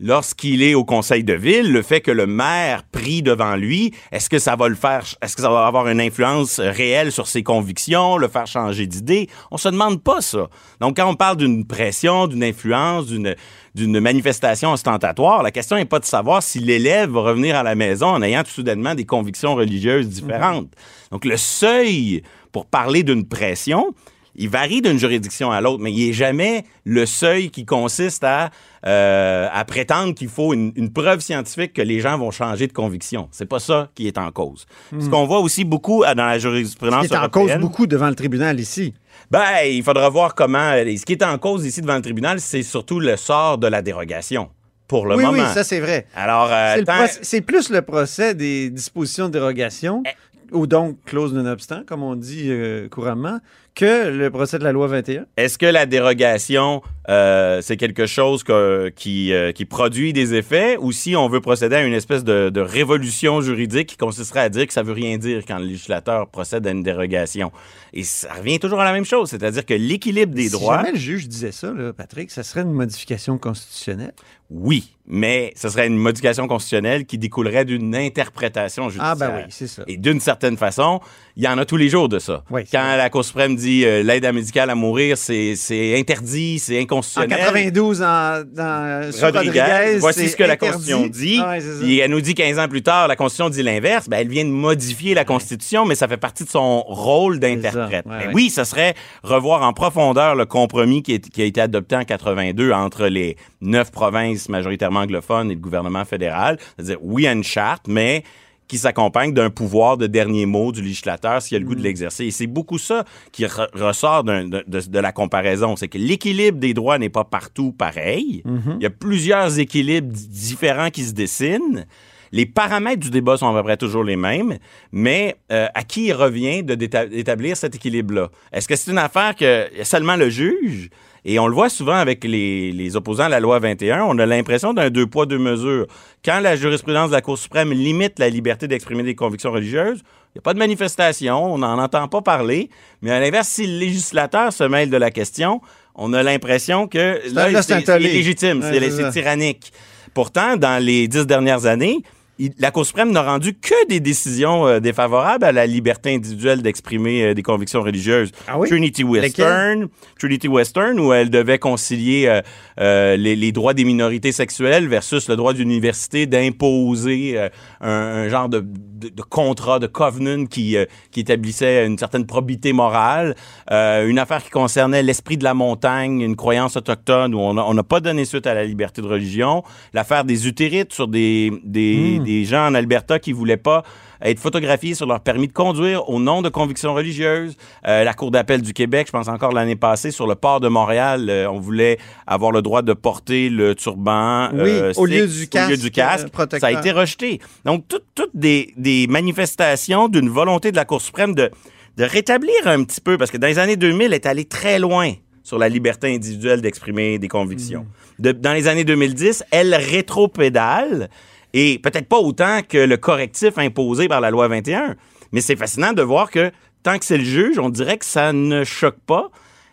lorsqu'il 0.00 0.62
est 0.62 0.74
au 0.74 0.84
conseil 0.84 1.24
de 1.24 1.34
ville, 1.34 1.72
le 1.72 1.82
fait 1.82 2.00
que 2.00 2.10
le 2.10 2.26
maire 2.26 2.84
prie 2.84 3.22
devant 3.22 3.56
lui, 3.56 3.92
est-ce 4.12 4.30
que 4.30 4.38
ça 4.38 4.56
va 4.56 4.68
le 4.68 4.74
faire, 4.74 5.04
est-ce 5.22 5.34
que 5.34 5.42
ça 5.42 5.50
va 5.50 5.66
avoir 5.66 5.88
une 5.88 6.00
influence 6.00 6.60
réelle 6.60 7.10
sur 7.10 7.26
ses 7.26 7.42
convictions, 7.42 8.16
le 8.16 8.28
faire 8.28 8.46
changer 8.46 8.86
d'idée? 8.86 9.28
On 9.50 9.56
se 9.56 9.68
demande 9.68 10.02
pas 10.02 10.20
ça. 10.20 10.48
Donc, 10.80 10.96
quand 10.96 11.08
on 11.08 11.14
parle 11.14 11.36
d'une 11.36 11.66
pression, 11.66 12.26
d'une 12.26 12.44
influence, 12.44 13.06
d'une, 13.06 13.34
d'une 13.74 14.00
manifestation 14.00 14.72
ostentatoire, 14.72 15.42
la 15.42 15.50
question 15.50 15.76
n'est 15.76 15.84
pas 15.84 15.98
de 15.98 16.04
savoir 16.04 16.42
si 16.42 16.60
l'élève 16.60 17.10
va 17.10 17.20
revenir 17.20 17.56
à 17.56 17.62
la 17.62 17.74
maison 17.74 18.08
en 18.08 18.22
ayant 18.22 18.44
tout 18.44 18.50
soudainement 18.50 18.94
des 18.94 19.04
convictions 19.04 19.54
religieuses 19.54 20.08
différentes. 20.08 20.70
Donc, 21.10 21.24
le 21.24 21.36
seuil 21.36 22.22
pour 22.52 22.66
parler 22.66 23.02
d'une 23.02 23.26
pression, 23.26 23.94
il 24.38 24.48
varie 24.48 24.80
d'une 24.80 24.98
juridiction 24.98 25.50
à 25.50 25.60
l'autre, 25.60 25.82
mais 25.82 25.92
il 25.92 26.06
n'est 26.06 26.12
jamais 26.14 26.64
le 26.84 27.04
seuil 27.06 27.50
qui 27.50 27.66
consiste 27.66 28.24
à, 28.24 28.50
euh, 28.86 29.48
à 29.52 29.64
prétendre 29.64 30.14
qu'il 30.14 30.28
faut 30.28 30.54
une, 30.54 30.72
une 30.76 30.92
preuve 30.92 31.20
scientifique 31.20 31.72
que 31.74 31.82
les 31.82 32.00
gens 32.00 32.16
vont 32.16 32.30
changer 32.30 32.66
de 32.66 32.72
conviction. 32.72 33.28
C'est 33.32 33.46
pas 33.48 33.58
ça 33.58 33.90
qui 33.94 34.06
est 34.06 34.16
en 34.16 34.30
cause. 34.30 34.66
Ce 34.98 35.08
qu'on 35.08 35.26
voit 35.26 35.40
aussi 35.40 35.64
beaucoup 35.64 36.04
euh, 36.04 36.14
dans 36.14 36.26
la 36.26 36.38
jurisprudence 36.38 37.08
Qui 37.08 37.12
est 37.14 37.16
en 37.18 37.28
cause 37.28 37.52
beaucoup 37.56 37.86
devant 37.86 38.08
le 38.08 38.14
tribunal 38.14 38.58
ici. 38.60 38.94
ben, 39.30 39.44
il 39.66 39.82
faudra 39.82 40.08
voir 40.08 40.34
comment. 40.34 40.72
Ce 40.72 41.04
qui 41.04 41.12
est 41.12 41.22
en 41.24 41.36
cause 41.38 41.66
ici 41.66 41.80
devant 41.82 41.96
le 41.96 42.02
tribunal, 42.02 42.40
c'est 42.40 42.62
surtout 42.62 43.00
le 43.00 43.16
sort 43.16 43.58
de 43.58 43.66
la 43.66 43.82
dérogation. 43.82 44.48
Pour 44.86 45.04
le 45.04 45.16
oui, 45.16 45.24
moment. 45.24 45.42
oui, 45.42 45.48
ça 45.52 45.64
c'est 45.64 45.80
vrai. 45.80 46.06
Alors, 46.16 46.48
euh, 46.50 46.82
tant- 46.82 47.04
C'est 47.20 47.42
plus 47.42 47.68
le 47.68 47.82
procès 47.82 48.34
des 48.34 48.70
dispositions 48.70 49.26
de 49.26 49.32
dérogation, 49.32 50.02
Eh. 50.06 50.10
Ou 50.52 50.66
donc 50.66 50.98
clause 51.04 51.32
non-obstant, 51.34 51.82
comme 51.86 52.02
on 52.02 52.16
dit 52.16 52.50
euh, 52.50 52.88
couramment, 52.88 53.40
que 53.74 54.08
le 54.08 54.30
procès 54.30 54.58
de 54.58 54.64
la 54.64 54.72
loi 54.72 54.86
21. 54.86 55.26
est-ce 55.36 55.58
que 55.58 55.66
la 55.66 55.86
dérogation, 55.86 56.82
euh, 57.08 57.60
c'est 57.62 57.76
quelque 57.76 58.06
chose 58.06 58.42
que- 58.44 58.90
qui, 58.94 59.32
euh, 59.32 59.52
qui 59.52 59.64
produit 59.64 60.12
des 60.12 60.34
effets 60.34 60.76
ou 60.78 60.92
si 60.92 61.16
on 61.16 61.28
veut 61.28 61.40
procéder 61.40 61.76
à 61.76 61.82
une 61.82 61.94
espèce 61.94 62.22
de, 62.24 62.50
de 62.50 62.60
révolution 62.60 63.40
juridique 63.40 63.88
qui 63.88 63.96
consisterait 63.96 64.40
à 64.40 64.48
dire 64.50 64.66
que 64.66 64.72
ça 64.74 64.82
veut 64.82 64.92
rien 64.92 65.16
dire 65.16 65.42
quand 65.46 65.58
le 65.58 65.64
législateur 65.66 66.28
procède 66.28 66.66
à 66.66 66.70
une 66.70 66.82
dérogation? 66.82 67.50
Et 67.94 68.02
ça 68.04 68.34
revient 68.34 68.58
toujours 68.58 68.80
à 68.80 68.84
la 68.84 68.92
même 68.92 69.06
chose, 69.06 69.30
c'est-à-dire 69.30 69.64
que 69.64 69.72
l'équilibre 69.74 70.34
des 70.34 70.44
si 70.44 70.50
droits. 70.50 70.76
jamais 70.78 70.92
le 70.92 70.98
juge 70.98 71.26
disait 71.28 71.52
ça, 71.52 71.72
là, 71.72 71.92
Patrick, 71.94 72.30
ça 72.30 72.42
serait 72.42 72.60
une 72.62 72.72
modification 72.72 73.38
constitutionnelle? 73.38 74.12
Oui, 74.50 74.94
mais 75.06 75.52
ce 75.56 75.68
serait 75.68 75.86
une 75.86 75.96
modification 75.98 76.46
constitutionnelle 76.48 77.04
qui 77.04 77.18
découlerait 77.18 77.66
d'une 77.66 77.94
interprétation 77.94 78.84
judiciaire. 78.88 79.10
Ah 79.12 79.14
ben 79.14 79.32
oui, 79.36 79.42
c'est 79.50 79.66
ça. 79.66 79.82
Et 79.86 79.96
d'une 79.98 80.20
certaine 80.20 80.56
façon, 80.56 81.00
il 81.36 81.44
y 81.44 81.48
en 81.48 81.58
a 81.58 81.64
tous 81.66 81.76
les 81.76 81.88
jours 81.90 82.08
de 82.08 82.18
ça. 82.18 82.44
Oui, 82.50 82.62
Quand 82.70 82.96
la 82.96 83.10
Cour 83.10 83.24
suprême 83.24 83.56
dit 83.56 83.84
euh, 83.84 84.02
l'aide 84.02 84.24
médicale 84.34 84.70
à 84.70 84.74
mourir, 84.74 85.18
c'est 85.18 85.54
c'est 85.56 85.98
interdit, 85.98 86.58
En 86.98 87.22
inconstitutionnel. 87.22 87.38
92, 87.38 88.02
en, 88.02 88.42
dans, 88.52 89.12
sur 89.12 89.26
Rodriguez, 89.26 89.60
Rodriguez, 89.62 89.98
voici 89.98 90.28
ce 90.28 90.36
que 90.36 90.44
la. 90.44 90.56
Constitution 90.56 91.06
dit. 91.06 91.40
Ah 91.42 91.50
ouais. 91.50 91.88
Et 91.88 91.98
elle 91.98 92.10
nous 92.10 92.20
dit 92.20 92.34
15 92.34 92.58
ans 92.58 92.68
plus 92.68 92.82
tard, 92.82 93.08
la 93.08 93.16
Constitution 93.16 93.48
dit 93.50 93.62
l'inverse. 93.62 94.08
Ben, 94.08 94.18
elle 94.18 94.28
vient 94.28 94.44
de 94.44 94.50
modifier 94.50 95.14
la 95.14 95.24
Constitution, 95.24 95.84
mais 95.86 95.94
ça 95.94 96.08
fait 96.08 96.16
partie 96.16 96.44
de 96.44 96.48
son 96.48 96.80
rôle 96.82 97.38
d'interprète. 97.38 98.06
Ouais, 98.06 98.26
Ben. 98.26 98.30
Oui, 98.34 98.50
ça 98.50 98.64
serait 98.64 98.94
revoir 99.22 99.62
en 99.62 99.72
profondeur 99.72 100.34
le 100.34 100.46
compromis 100.46 101.02
qui, 101.02 101.14
est- 101.14 101.28
qui 101.30 101.42
a 101.42 101.44
été 101.44 101.60
adopté 101.60 101.96
en 101.96 102.04
82 102.04 102.72
entre 102.72 103.06
les 103.06 103.36
neuf 103.60 103.90
provinces 103.90 104.48
majoritairement 104.48 105.00
anglophones 105.00 105.50
et 105.50 105.54
le 105.54 105.60
gouvernement 105.60 106.04
fédéral. 106.04 106.58
C'est-à-dire, 106.76 106.98
oui 107.02 107.26
à 107.26 107.32
une 107.32 107.44
charte, 107.44 107.86
mais 107.88 108.22
qui 108.68 108.78
s'accompagne 108.78 109.32
d'un 109.32 109.50
pouvoir 109.50 109.96
de 109.96 110.06
dernier 110.06 110.46
mot 110.46 110.70
du 110.72 110.82
législateur 110.82 111.42
s'il 111.42 111.56
a 111.56 111.58
le 111.58 111.64
goût 111.64 111.74
de 111.74 111.82
l'exercer. 111.82 112.26
Et 112.26 112.30
c'est 112.30 112.46
beaucoup 112.46 112.78
ça 112.78 113.04
qui 113.32 113.44
re- 113.44 113.68
ressort 113.74 114.24
de, 114.24 114.98
la 114.98 115.12
comparaison. 115.12 115.74
C'est 115.74 115.88
que 115.88 115.98
l'équilibre 115.98 116.58
des 116.58 116.74
droits 116.74 116.98
n'est 116.98 117.08
pas 117.08 117.24
partout 117.24 117.72
pareil. 117.72 118.42
Il 118.76 118.82
y 118.82 118.86
a 118.86 118.90
plusieurs 118.90 119.58
équilibres 119.58 120.12
différents 120.12 120.90
qui 120.90 121.04
se 121.04 121.12
dessinent. 121.12 121.86
Les 122.30 122.44
paramètres 122.44 123.00
du 123.00 123.10
débat 123.10 123.38
sont 123.38 123.48
à 123.48 123.54
peu 123.58 123.62
près 123.62 123.78
toujours 123.78 124.04
les 124.04 124.16
mêmes, 124.16 124.58
mais 124.92 125.36
euh, 125.50 125.66
à 125.74 125.82
qui 125.82 126.08
il 126.08 126.12
revient 126.12 126.62
d'établir 126.62 127.56
cet 127.56 127.74
équilibre-là? 127.74 128.28
Est-ce 128.52 128.68
que 128.68 128.76
c'est 128.76 128.90
une 128.90 128.98
affaire 128.98 129.34
que 129.34 129.66
seulement 129.82 130.16
le 130.16 130.28
juge? 130.28 130.90
Et 131.30 131.38
on 131.38 131.46
le 131.46 131.52
voit 131.52 131.68
souvent 131.68 131.96
avec 131.96 132.24
les, 132.24 132.72
les 132.72 132.96
opposants 132.96 133.24
à 133.24 133.28
la 133.28 133.38
loi 133.38 133.58
21, 133.58 134.02
on 134.04 134.18
a 134.18 134.24
l'impression 134.24 134.72
d'un 134.72 134.88
deux 134.88 135.06
poids, 135.06 135.26
deux 135.26 135.36
mesures. 135.36 135.86
Quand 136.24 136.40
la 136.40 136.56
jurisprudence 136.56 137.10
de 137.10 137.14
la 137.14 137.20
Cour 137.20 137.36
suprême 137.36 137.70
limite 137.70 138.18
la 138.18 138.30
liberté 138.30 138.66
d'exprimer 138.66 139.02
des 139.02 139.14
convictions 139.14 139.52
religieuses, 139.52 139.98
il 139.98 140.36
n'y 140.36 140.38
a 140.38 140.42
pas 140.42 140.54
de 140.54 140.58
manifestation, 140.58 141.52
on 141.52 141.58
n'en 141.58 141.78
entend 141.78 142.08
pas 142.08 142.22
parler. 142.22 142.70
Mais 143.02 143.10
à 143.10 143.20
l'inverse, 143.20 143.46
si 143.46 143.66
le 143.66 143.78
législateur 143.78 144.54
se 144.54 144.64
mêle 144.64 144.88
de 144.88 144.96
la 144.96 145.10
question, 145.10 145.60
on 145.94 146.14
a 146.14 146.22
l'impression 146.22 146.88
que 146.88 147.20
là, 147.34 147.60
c'est 147.60 147.86
illégitime, 148.00 148.60
Ouais, 148.62 148.90
c'est 148.90 149.10
tyrannique. 149.10 149.70
Pourtant, 150.14 150.56
dans 150.56 150.82
les 150.82 151.08
dix 151.08 151.26
dernières 151.26 151.66
années, 151.66 151.98
il- 152.38 152.52
la 152.58 152.70
Cour 152.70 152.84
suprême 152.86 153.10
n'a 153.12 153.22
rendu 153.22 153.54
que 153.54 153.86
des 153.88 154.00
décisions 154.00 154.66
euh, 154.66 154.80
défavorables 154.80 155.44
à 155.44 155.52
la 155.52 155.66
liberté 155.66 156.14
individuelle 156.14 156.62
d'exprimer 156.62 157.22
euh, 157.24 157.34
des 157.34 157.42
convictions 157.42 157.82
religieuses. 157.82 158.30
Ah 158.46 158.58
oui? 158.58 158.68
Trinity 158.68 159.04
Western, 159.04 159.88
Trinity 160.18 160.48
Western, 160.48 160.98
où 161.00 161.12
elle 161.12 161.30
devait 161.30 161.58
concilier 161.58 162.40
euh, 162.80 163.16
les, 163.16 163.36
les 163.36 163.52
droits 163.52 163.74
des 163.74 163.84
minorités 163.84 164.32
sexuelles 164.32 164.88
versus 164.88 165.28
le 165.28 165.36
droit 165.36 165.52
d'une 165.52 165.70
université 165.70 166.26
d'imposer 166.26 167.38
un, 167.80 167.88
un 167.88 168.28
genre 168.28 168.48
de, 168.48 168.60
de- 168.60 169.08
de 169.08 169.22
contrat, 169.22 169.78
de 169.78 169.86
covenant 169.86 170.46
qui, 170.46 170.76
qui 171.10 171.20
établissait 171.20 171.86
une 171.86 171.98
certaine 171.98 172.26
probité 172.26 172.72
morale. 172.72 173.34
Une 173.70 174.18
affaire 174.18 174.42
qui 174.42 174.50
concernait 174.50 175.02
l'esprit 175.02 175.36
de 175.36 175.44
la 175.44 175.54
montagne, 175.54 176.20
une 176.20 176.36
croyance 176.36 176.76
autochtone 176.76 177.34
où 177.34 177.38
on 177.38 177.74
n'a 177.74 177.82
pas 177.82 178.00
donné 178.00 178.24
suite 178.24 178.46
à 178.46 178.54
la 178.54 178.64
liberté 178.64 179.00
de 179.02 179.06
religion. 179.06 179.62
L'affaire 179.92 180.24
des 180.24 180.48
utérites 180.48 180.92
sur 180.92 181.06
des, 181.08 181.52
des, 181.64 182.18
des 182.18 182.27
gens 182.44 182.66
en 182.66 182.74
Alberta 182.74 183.18
qui 183.18 183.32
voulaient 183.32 183.56
pas 183.56 183.82
être 184.20 184.40
photographiés 184.40 184.94
sur 184.94 185.06
leur 185.06 185.20
permis 185.20 185.46
de 185.46 185.52
conduire 185.52 186.08
au 186.10 186.18
nom 186.18 186.42
de 186.42 186.48
convictions 186.48 186.92
religieuses. 186.92 187.56
Euh, 187.86 188.02
la 188.02 188.14
Cour 188.14 188.30
d'appel 188.32 188.62
du 188.62 188.72
Québec, 188.72 189.06
je 189.06 189.12
pense 189.12 189.28
encore 189.28 189.52
l'année 189.52 189.76
passée, 189.76 190.10
sur 190.10 190.26
le 190.26 190.34
port 190.34 190.58
de 190.58 190.66
Montréal, 190.68 191.28
euh, 191.30 191.48
on 191.48 191.60
voulait 191.60 191.98
avoir 192.26 192.50
le 192.50 192.60
droit 192.60 192.82
de 192.82 192.92
porter 192.94 193.48
le 193.48 193.76
turban 193.76 194.48
Oui, 194.52 194.70
euh, 194.70 194.92
au 194.96 195.06
lieu 195.06 195.26
du 195.26 195.32
au 195.34 195.40
lieu 195.42 195.46
casque, 195.46 195.80
du 195.80 195.90
casque. 195.92 196.28
Ça 196.58 196.66
a 196.66 196.72
été 196.72 196.90
rejeté. 196.90 197.40
Donc, 197.64 197.84
toutes 197.88 198.30
des, 198.34 198.72
des 198.76 199.06
manifestations 199.08 200.08
d'une 200.08 200.28
volonté 200.28 200.72
de 200.72 200.76
la 200.76 200.84
Cour 200.84 201.00
suprême 201.00 201.34
de, 201.36 201.50
de 201.96 202.04
rétablir 202.04 202.54
un 202.66 202.82
petit 202.82 203.00
peu, 203.00 203.18
parce 203.18 203.30
que 203.30 203.36
dans 203.36 203.46
les 203.46 203.60
années 203.60 203.76
2000, 203.76 204.06
elle 204.06 204.14
est 204.14 204.26
allée 204.26 204.44
très 204.46 204.80
loin 204.80 205.12
sur 205.44 205.58
la 205.58 205.68
liberté 205.68 206.12
individuelle 206.14 206.60
d'exprimer 206.60 207.18
des 207.18 207.28
convictions. 207.28 207.86
Mm. 208.18 208.22
De- 208.22 208.32
dans 208.32 208.52
les 208.52 208.66
années 208.68 208.84
2010, 208.84 209.44
elle 209.50 209.74
rétropédale, 209.74 211.08
et 211.54 211.78
peut-être 211.78 212.08
pas 212.08 212.18
autant 212.18 212.60
que 212.66 212.78
le 212.78 212.96
correctif 212.96 213.58
imposé 213.58 214.08
par 214.08 214.20
la 214.20 214.30
loi 214.30 214.48
21, 214.48 214.96
mais 215.32 215.40
c'est 215.40 215.56
fascinant 215.56 215.92
de 215.92 216.02
voir 216.02 216.30
que 216.30 216.50
tant 216.82 216.98
que 216.98 217.04
c'est 217.04 217.18
le 217.18 217.24
juge, 217.24 217.58
on 217.58 217.68
dirait 217.70 217.98
que 217.98 218.04
ça 218.04 218.32
ne 218.32 218.64
choque 218.64 219.00
pas. 219.06 219.30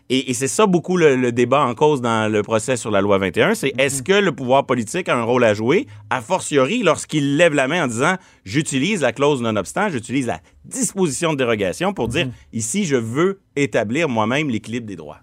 Et, 0.09 0.29
et 0.29 0.33
c'est 0.35 0.47
ça 0.47 0.67
beaucoup 0.67 0.97
le, 0.97 1.15
le 1.15 1.31
débat 1.31 1.61
en 1.61 1.73
cause 1.73 1.99
dans 1.99 2.31
le 2.31 2.43
procès 2.43 2.77
sur 2.77 2.91
la 2.91 3.01
loi 3.01 3.17
21, 3.17 3.55
c'est 3.55 3.73
est-ce 3.79 4.03
que 4.03 4.13
le 4.13 4.31
pouvoir 4.31 4.67
politique 4.67 5.09
a 5.09 5.17
un 5.17 5.23
rôle 5.23 5.43
à 5.43 5.55
jouer, 5.55 5.87
a 6.11 6.21
fortiori 6.21 6.83
lorsqu'il 6.83 7.37
lève 7.37 7.55
la 7.55 7.67
main 7.67 7.85
en 7.85 7.87
disant 7.87 8.15
j'utilise 8.43 9.01
la 9.01 9.13
clause 9.13 9.41
non-obstant, 9.41 9.89
j'utilise 9.89 10.27
la 10.27 10.41
disposition 10.63 11.33
de 11.33 11.37
dérogation 11.37 11.91
pour 11.91 12.07
dire 12.07 12.27
ici 12.53 12.85
je 12.85 12.97
veux 12.97 13.39
établir 13.55 14.07
moi-même 14.07 14.51
l'équilibre 14.51 14.85
des 14.85 14.95
droits? 14.95 15.21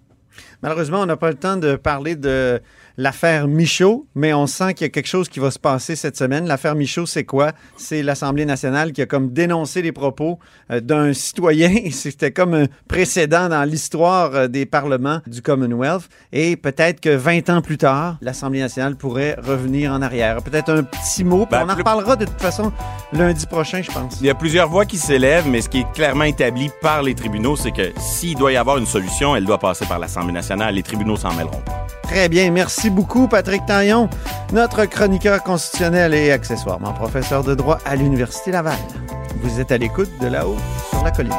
Malheureusement, 0.63 1.01
on 1.01 1.07
n'a 1.07 1.17
pas 1.17 1.31
le 1.31 1.37
temps 1.37 1.57
de 1.57 1.77
parler 1.77 2.17
de 2.17 2.61
l'affaire 2.97 3.49
Michaud, 3.49 4.07
mais 4.15 4.33
on 4.35 4.47
sent 4.47 4.75
qu'il 4.75 4.85
y 4.85 4.89
a 4.89 4.91
quelque 4.91 5.07
chose 5.07 5.29
qui 5.29 5.41
va 5.41 5.51
se 5.51 5.59
passer 5.59 5.97
cette 5.97 6.17
semaine. 6.17 6.47
L'affaire 6.47 6.75
Michaud, 6.75 7.07
c'est 7.07 7.25
quoi? 7.25 7.53
C'est 7.77 8.03
l'Assemblée 8.03 8.45
nationale 8.45 8.93
qui 8.93 9.03
a 9.03 9.07
comme 9.07 9.33
dénoncé 9.33 9.83
les 9.83 9.93
propos 9.93 10.39
euh, 10.71 10.81
d'un 10.81 11.13
citoyen. 11.13 11.73
C'était 11.91 12.33
comme 12.33 12.55
un 12.55 12.67
précédent 12.89 13.49
dans 13.49 13.65
l'histoire 13.65 14.35
euh, 14.35 14.49
des 14.49 14.67
parlements 14.67 15.21
du 15.27 15.43
Commonwealth. 15.43 16.09
Et 16.33 16.57
peut-être 16.57 17.01
que 17.01 17.11
20 17.11 17.51
ans 17.51 17.63
plus 17.63 17.79
tard, 17.79 18.19
l'Assemblée 18.21 18.61
nationale 18.61 18.97
pourrait 18.97 19.37
revenir 19.43 19.93
en 19.93 20.03
arrière. 20.03 20.43
Peut-être 20.43 20.71
un 20.71 20.83
petit 20.83 21.25
mot. 21.25 21.47
Ben, 21.51 21.65
on 21.67 21.71
en 21.71 21.77
reparlera 21.77 22.17
de 22.17 22.25
toute 22.25 22.41
façon 22.41 22.73
lundi 23.13 23.47
prochain, 23.47 23.83
je 23.83 23.91
pense. 23.91 24.19
Il 24.21 24.27
y 24.27 24.31
a 24.31 24.35
plusieurs 24.35 24.69
voix 24.69 24.85
qui 24.85 24.99
s'élèvent, 24.99 25.49
mais 25.49 25.61
ce 25.61 25.69
qui 25.69 25.81
est 25.81 25.93
clairement 25.93 26.25
établi 26.25 26.71
par 26.81 27.03
les 27.03 27.15
tribunaux, 27.15 27.57
c'est 27.57 27.73
que 27.73 27.93
s'il 28.01 28.37
doit 28.37 28.53
y 28.53 28.57
avoir 28.57 28.79
une 28.79 28.87
solution, 28.87 29.37
elle 29.37 29.45
doit 29.45 29.59
passer 29.59 29.87
par 29.87 29.99
l'Assemblée 29.99 30.33
nationale. 30.33 30.75
Les 30.75 30.83
tribunaux 30.83 31.17
s'en 31.17 31.33
mêleront. 31.35 31.63
Très 32.13 32.29
bien. 32.29 32.51
Merci 32.51 32.91
beaucoup, 32.91 33.27
Patrick 33.27 33.65
Taillon, 33.65 34.11
notre 34.53 34.85
chroniqueur 34.85 35.43
constitutionnel 35.43 36.13
et 36.13 36.31
accessoirement 36.31 36.93
professeur 36.93 37.43
de 37.43 37.55
droit 37.55 37.79
à 37.87 37.97
l'Université 37.97 38.51
Laval. 38.51 38.77
Vous 39.41 39.61
êtes 39.61 39.73
à 39.73 39.79
l'écoute 39.79 40.11
de 40.21 40.27
là-haut 40.27 40.59
sur 40.91 41.03
la 41.03 41.11
colline. 41.11 41.33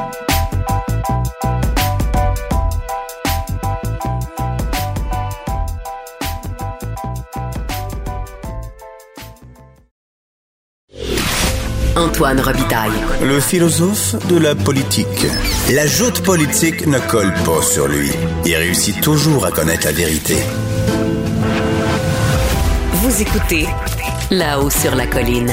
Antoine 11.96 12.40
Robitaille. 12.40 12.90
Le 13.22 13.38
philosophe 13.38 14.16
de 14.28 14.36
la 14.38 14.54
politique. 14.54 15.26
La 15.72 15.86
joute 15.86 16.22
politique 16.22 16.86
ne 16.86 16.98
colle 16.98 17.32
pas 17.44 17.62
sur 17.62 17.86
lui. 17.86 18.10
Il 18.44 18.54
réussit 18.56 19.00
toujours 19.00 19.46
à 19.46 19.50
connaître 19.52 19.86
la 19.86 19.92
vérité. 19.92 20.34
Vous 22.94 23.22
écoutez 23.22 23.66
là-haut 24.30 24.70
sur 24.70 24.94
la 24.96 25.06
colline. 25.06 25.50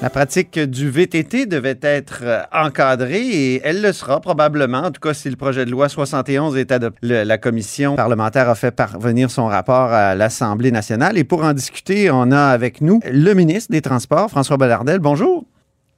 La 0.00 0.10
pratique 0.10 0.58
du 0.58 0.90
VTT 0.90 1.46
devait 1.46 1.78
être 1.80 2.22
euh, 2.24 2.42
encadrée 2.52 3.20
et 3.24 3.60
elle 3.62 3.80
le 3.82 3.92
sera 3.92 4.20
probablement. 4.20 4.78
En 4.78 4.90
tout 4.90 5.00
cas, 5.00 5.14
si 5.14 5.30
le 5.30 5.36
projet 5.36 5.64
de 5.64 5.70
loi 5.70 5.88
71 5.88 6.56
est 6.56 6.72
adopté, 6.72 6.98
Le- 7.06 7.22
la 7.22 7.38
commission 7.38 7.94
parlementaire 7.94 8.48
a 8.48 8.56
fait 8.56 8.72
parvenir 8.72 9.30
son 9.30 9.46
rapport 9.46 9.92
à 9.92 10.16
l'Assemblée 10.16 10.72
nationale. 10.72 11.16
Et 11.18 11.22
pour 11.22 11.44
en 11.44 11.52
discuter, 11.52 12.10
on 12.10 12.32
a 12.32 12.46
avec 12.46 12.80
nous 12.80 12.98
le 13.08 13.32
ministre 13.34 13.70
des 13.70 13.80
Transports, 13.80 14.28
François 14.28 14.56
Bellardel. 14.56 14.98
Bonjour. 14.98 15.44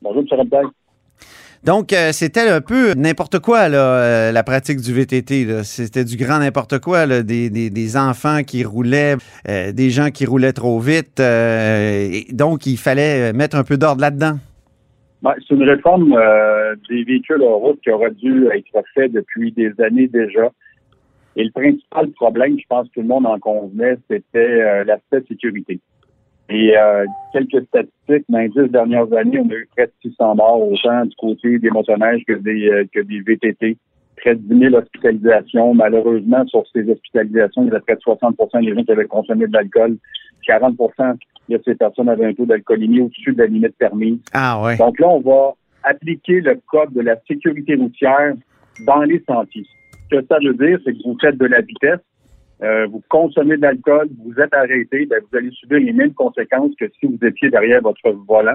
Bonjour, 0.04 0.22
M. 0.22 0.26
Robitaille. 0.38 0.66
Donc, 1.64 1.94
euh, 1.94 2.12
c'était 2.12 2.46
un 2.46 2.60
peu 2.60 2.92
n'importe 2.94 3.38
quoi, 3.38 3.70
là, 3.70 3.78
euh, 3.78 4.32
la 4.32 4.42
pratique 4.42 4.80
du 4.82 4.92
VTT. 4.92 5.62
C'était 5.64 6.04
du 6.04 6.18
grand 6.18 6.38
n'importe 6.40 6.78
quoi, 6.78 7.06
là, 7.06 7.22
des, 7.22 7.48
des- 7.48 7.70
des 7.70 7.96
enfants 7.96 8.42
qui 8.46 8.64
roulaient, 8.64 9.16
euh, 9.48 9.72
des 9.72 9.88
gens 9.88 10.10
qui 10.10 10.26
roulaient 10.26 10.52
trop 10.52 10.78
vite. 10.78 11.20
et 11.20 12.26
donc, 12.32 12.66
il 12.66 12.76
fallait 12.76 13.32
mettre 13.32 13.56
un 13.56 13.64
peu 13.64 13.78
d'ordre 13.78 14.02
là-dedans. 14.02 14.34
Ben, 15.22 15.32
c'est 15.48 15.54
une 15.54 15.62
réforme 15.62 16.14
des 16.90 17.02
véhicules 17.04 17.42
en 17.42 17.56
route 17.56 17.80
qui 17.82 17.90
aurait 17.90 18.10
dû 18.10 18.46
être 18.54 18.84
faite 18.94 19.12
depuis 19.12 19.50
des 19.52 19.72
années 19.82 20.06
déjà. 20.08 20.50
Et 21.36 21.44
le 21.44 21.50
principal 21.50 22.10
problème, 22.10 22.58
je 22.60 22.64
pense 22.68 22.86
que 22.88 22.92
tout 22.94 23.00
le 23.00 23.06
monde 23.08 23.24
en 23.26 23.38
convenait, 23.38 23.96
c'était 24.10 24.84
l'aspect 24.84 25.22
sécurité. 25.26 25.80
Et 26.50 26.76
euh, 26.76 27.06
quelques 27.32 27.64
statistiques, 27.66 28.24
dans 28.28 28.38
les 28.38 28.48
dix 28.48 28.70
dernières 28.70 29.12
années, 29.14 29.38
on 29.38 29.50
a 29.50 29.54
eu 29.54 29.68
près 29.74 29.86
de 29.86 29.92
600 30.02 30.34
morts, 30.34 30.68
autant 30.68 31.04
du 31.06 31.16
côté 31.16 31.58
des 31.58 31.70
motoneiges 31.70 32.22
que 32.26 32.34
des, 32.34 32.68
euh, 32.68 32.84
que 32.92 33.00
des 33.00 33.20
VTT. 33.20 33.78
Près 34.16 34.34
de 34.34 34.40
10 34.40 34.58
000 34.70 34.74
hospitalisations. 34.74 35.74
Malheureusement, 35.74 36.46
sur 36.46 36.64
ces 36.72 36.88
hospitalisations, 36.88 37.62
il 37.62 37.68
y 37.68 37.70
avait 37.70 37.80
près 37.80 37.96
de 37.96 38.00
60% 38.00 38.64
des 38.64 38.74
gens 38.74 38.84
qui 38.84 38.92
avaient 38.92 39.06
consommé 39.06 39.46
de 39.46 39.52
l'alcool. 39.52 39.96
40% 40.46 41.16
de 41.48 41.60
ces 41.64 41.74
personnes 41.74 42.08
avaient 42.08 42.26
un 42.26 42.34
taux 42.34 42.46
d'alcoolémie 42.46 43.00
au-dessus 43.00 43.32
de 43.32 43.38
la 43.38 43.46
limite 43.46 43.76
permise. 43.76 44.18
Ah 44.32 44.62
ouais. 44.62 44.76
Donc 44.76 44.98
là, 45.00 45.08
on 45.08 45.20
va 45.20 45.54
appliquer 45.82 46.40
le 46.40 46.60
code 46.66 46.92
de 46.92 47.00
la 47.00 47.16
sécurité 47.26 47.74
routière 47.74 48.34
dans 48.86 49.02
les 49.02 49.22
sentiers. 49.26 49.66
Ce 50.10 50.16
que 50.16 50.26
ça 50.26 50.36
veut 50.44 50.54
dire, 50.54 50.78
c'est 50.84 50.92
que 50.92 51.02
vous 51.04 51.16
faites 51.20 51.38
de 51.38 51.46
la 51.46 51.60
vitesse, 51.60 52.00
euh, 52.64 52.86
vous 52.86 53.02
consommez 53.10 53.56
de 53.56 53.62
l'alcool, 53.62 54.08
vous 54.24 54.40
êtes 54.40 54.54
arrêté, 54.54 55.04
ben, 55.06 55.20
vous 55.20 55.36
allez 55.36 55.50
subir 55.50 55.80
les 55.80 55.92
mêmes 55.92 56.14
conséquences 56.14 56.70
que 56.80 56.86
si 56.98 57.06
vous 57.06 57.18
étiez 57.26 57.50
derrière 57.50 57.82
votre 57.82 58.10
volant. 58.26 58.54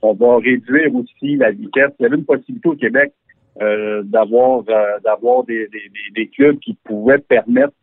On 0.00 0.14
va 0.14 0.38
réduire 0.38 0.94
aussi 0.94 1.36
la 1.36 1.50
vitesse. 1.50 1.90
Il 1.98 2.04
y 2.04 2.06
avait 2.06 2.16
une 2.16 2.24
possibilité 2.24 2.68
au 2.68 2.76
Québec 2.76 3.12
euh, 3.60 4.02
d'avoir 4.04 4.62
euh, 4.68 4.98
d'avoir 5.04 5.44
des, 5.44 5.68
des, 6.14 6.26
clubs 6.28 6.58
qui 6.58 6.76
pouvaient 6.84 7.18
permettre 7.18 7.74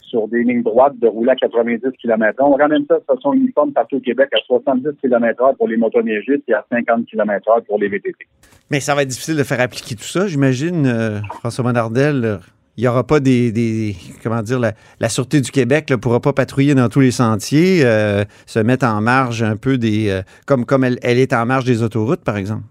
sur 0.00 0.28
des 0.28 0.42
lignes 0.42 0.62
droites 0.62 0.98
de 0.98 1.08
rouler 1.08 1.32
à 1.32 1.36
90 1.36 1.80
km 2.00 2.40
On 2.40 2.52
ramène 2.52 2.84
ça 2.86 2.98
de 2.98 3.04
façon 3.04 3.32
uniforme 3.32 3.72
partout 3.72 3.96
au 3.96 4.00
Québec 4.00 4.28
à 4.32 4.38
70 4.46 4.90
km 5.00 5.42
h 5.42 5.56
pour 5.56 5.68
les 5.68 5.76
motoneigistes 5.76 6.44
et 6.48 6.54
à 6.54 6.64
50 6.70 7.06
km 7.06 7.44
h 7.48 7.64
pour 7.64 7.78
les 7.78 7.88
VTT. 7.88 8.26
Mais 8.70 8.80
ça 8.80 8.94
va 8.94 9.02
être 9.02 9.08
difficile 9.08 9.36
de 9.36 9.44
faire 9.44 9.60
appliquer 9.60 9.96
tout 9.96 10.02
ça, 10.02 10.26
j'imagine, 10.26 11.20
François 11.40 11.64
Monardel. 11.64 12.38
Il 12.76 12.82
n'y 12.82 12.88
aura 12.88 13.06
pas 13.06 13.20
des, 13.20 13.52
des- 13.52 13.96
comment 14.22 14.42
dire, 14.42 14.58
la, 14.58 14.72
la 15.00 15.08
Sûreté 15.08 15.40
du 15.40 15.50
Québec 15.50 15.88
ne 15.90 15.96
pourra 15.96 16.20
pas 16.20 16.32
patrouiller 16.34 16.74
dans 16.74 16.88
tous 16.88 17.00
les 17.00 17.10
sentiers, 17.10 17.80
euh, 17.84 18.24
se 18.44 18.58
mettre 18.58 18.86
en 18.86 19.00
marge 19.00 19.42
un 19.42 19.56
peu 19.56 19.78
des, 19.78 20.10
euh, 20.10 20.20
comme, 20.46 20.66
comme 20.66 20.84
elle, 20.84 20.98
elle 21.02 21.18
est 21.18 21.32
en 21.32 21.46
marge 21.46 21.64
des 21.64 21.82
autoroutes, 21.82 22.22
par 22.22 22.36
exemple. 22.36 22.64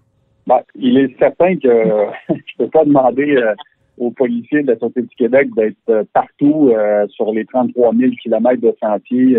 Ben, 0.46 0.60
il 0.76 0.96
est 0.96 1.18
certain 1.18 1.56
que 1.56 1.68
je 2.30 2.56
peux 2.58 2.68
pas 2.68 2.84
demander 2.84 3.34
euh, 3.36 3.52
aux 3.98 4.12
policiers 4.12 4.62
de 4.62 4.68
la 4.72 4.78
Sûreté 4.78 5.02
du 5.02 5.14
Québec 5.16 5.48
d'être 5.56 6.04
partout 6.12 6.70
sur 7.08 7.32
les 7.32 7.46
33 7.46 7.94
000 7.94 8.12
kilomètres 8.22 8.60
de 8.60 8.76
sentiers 8.80 9.38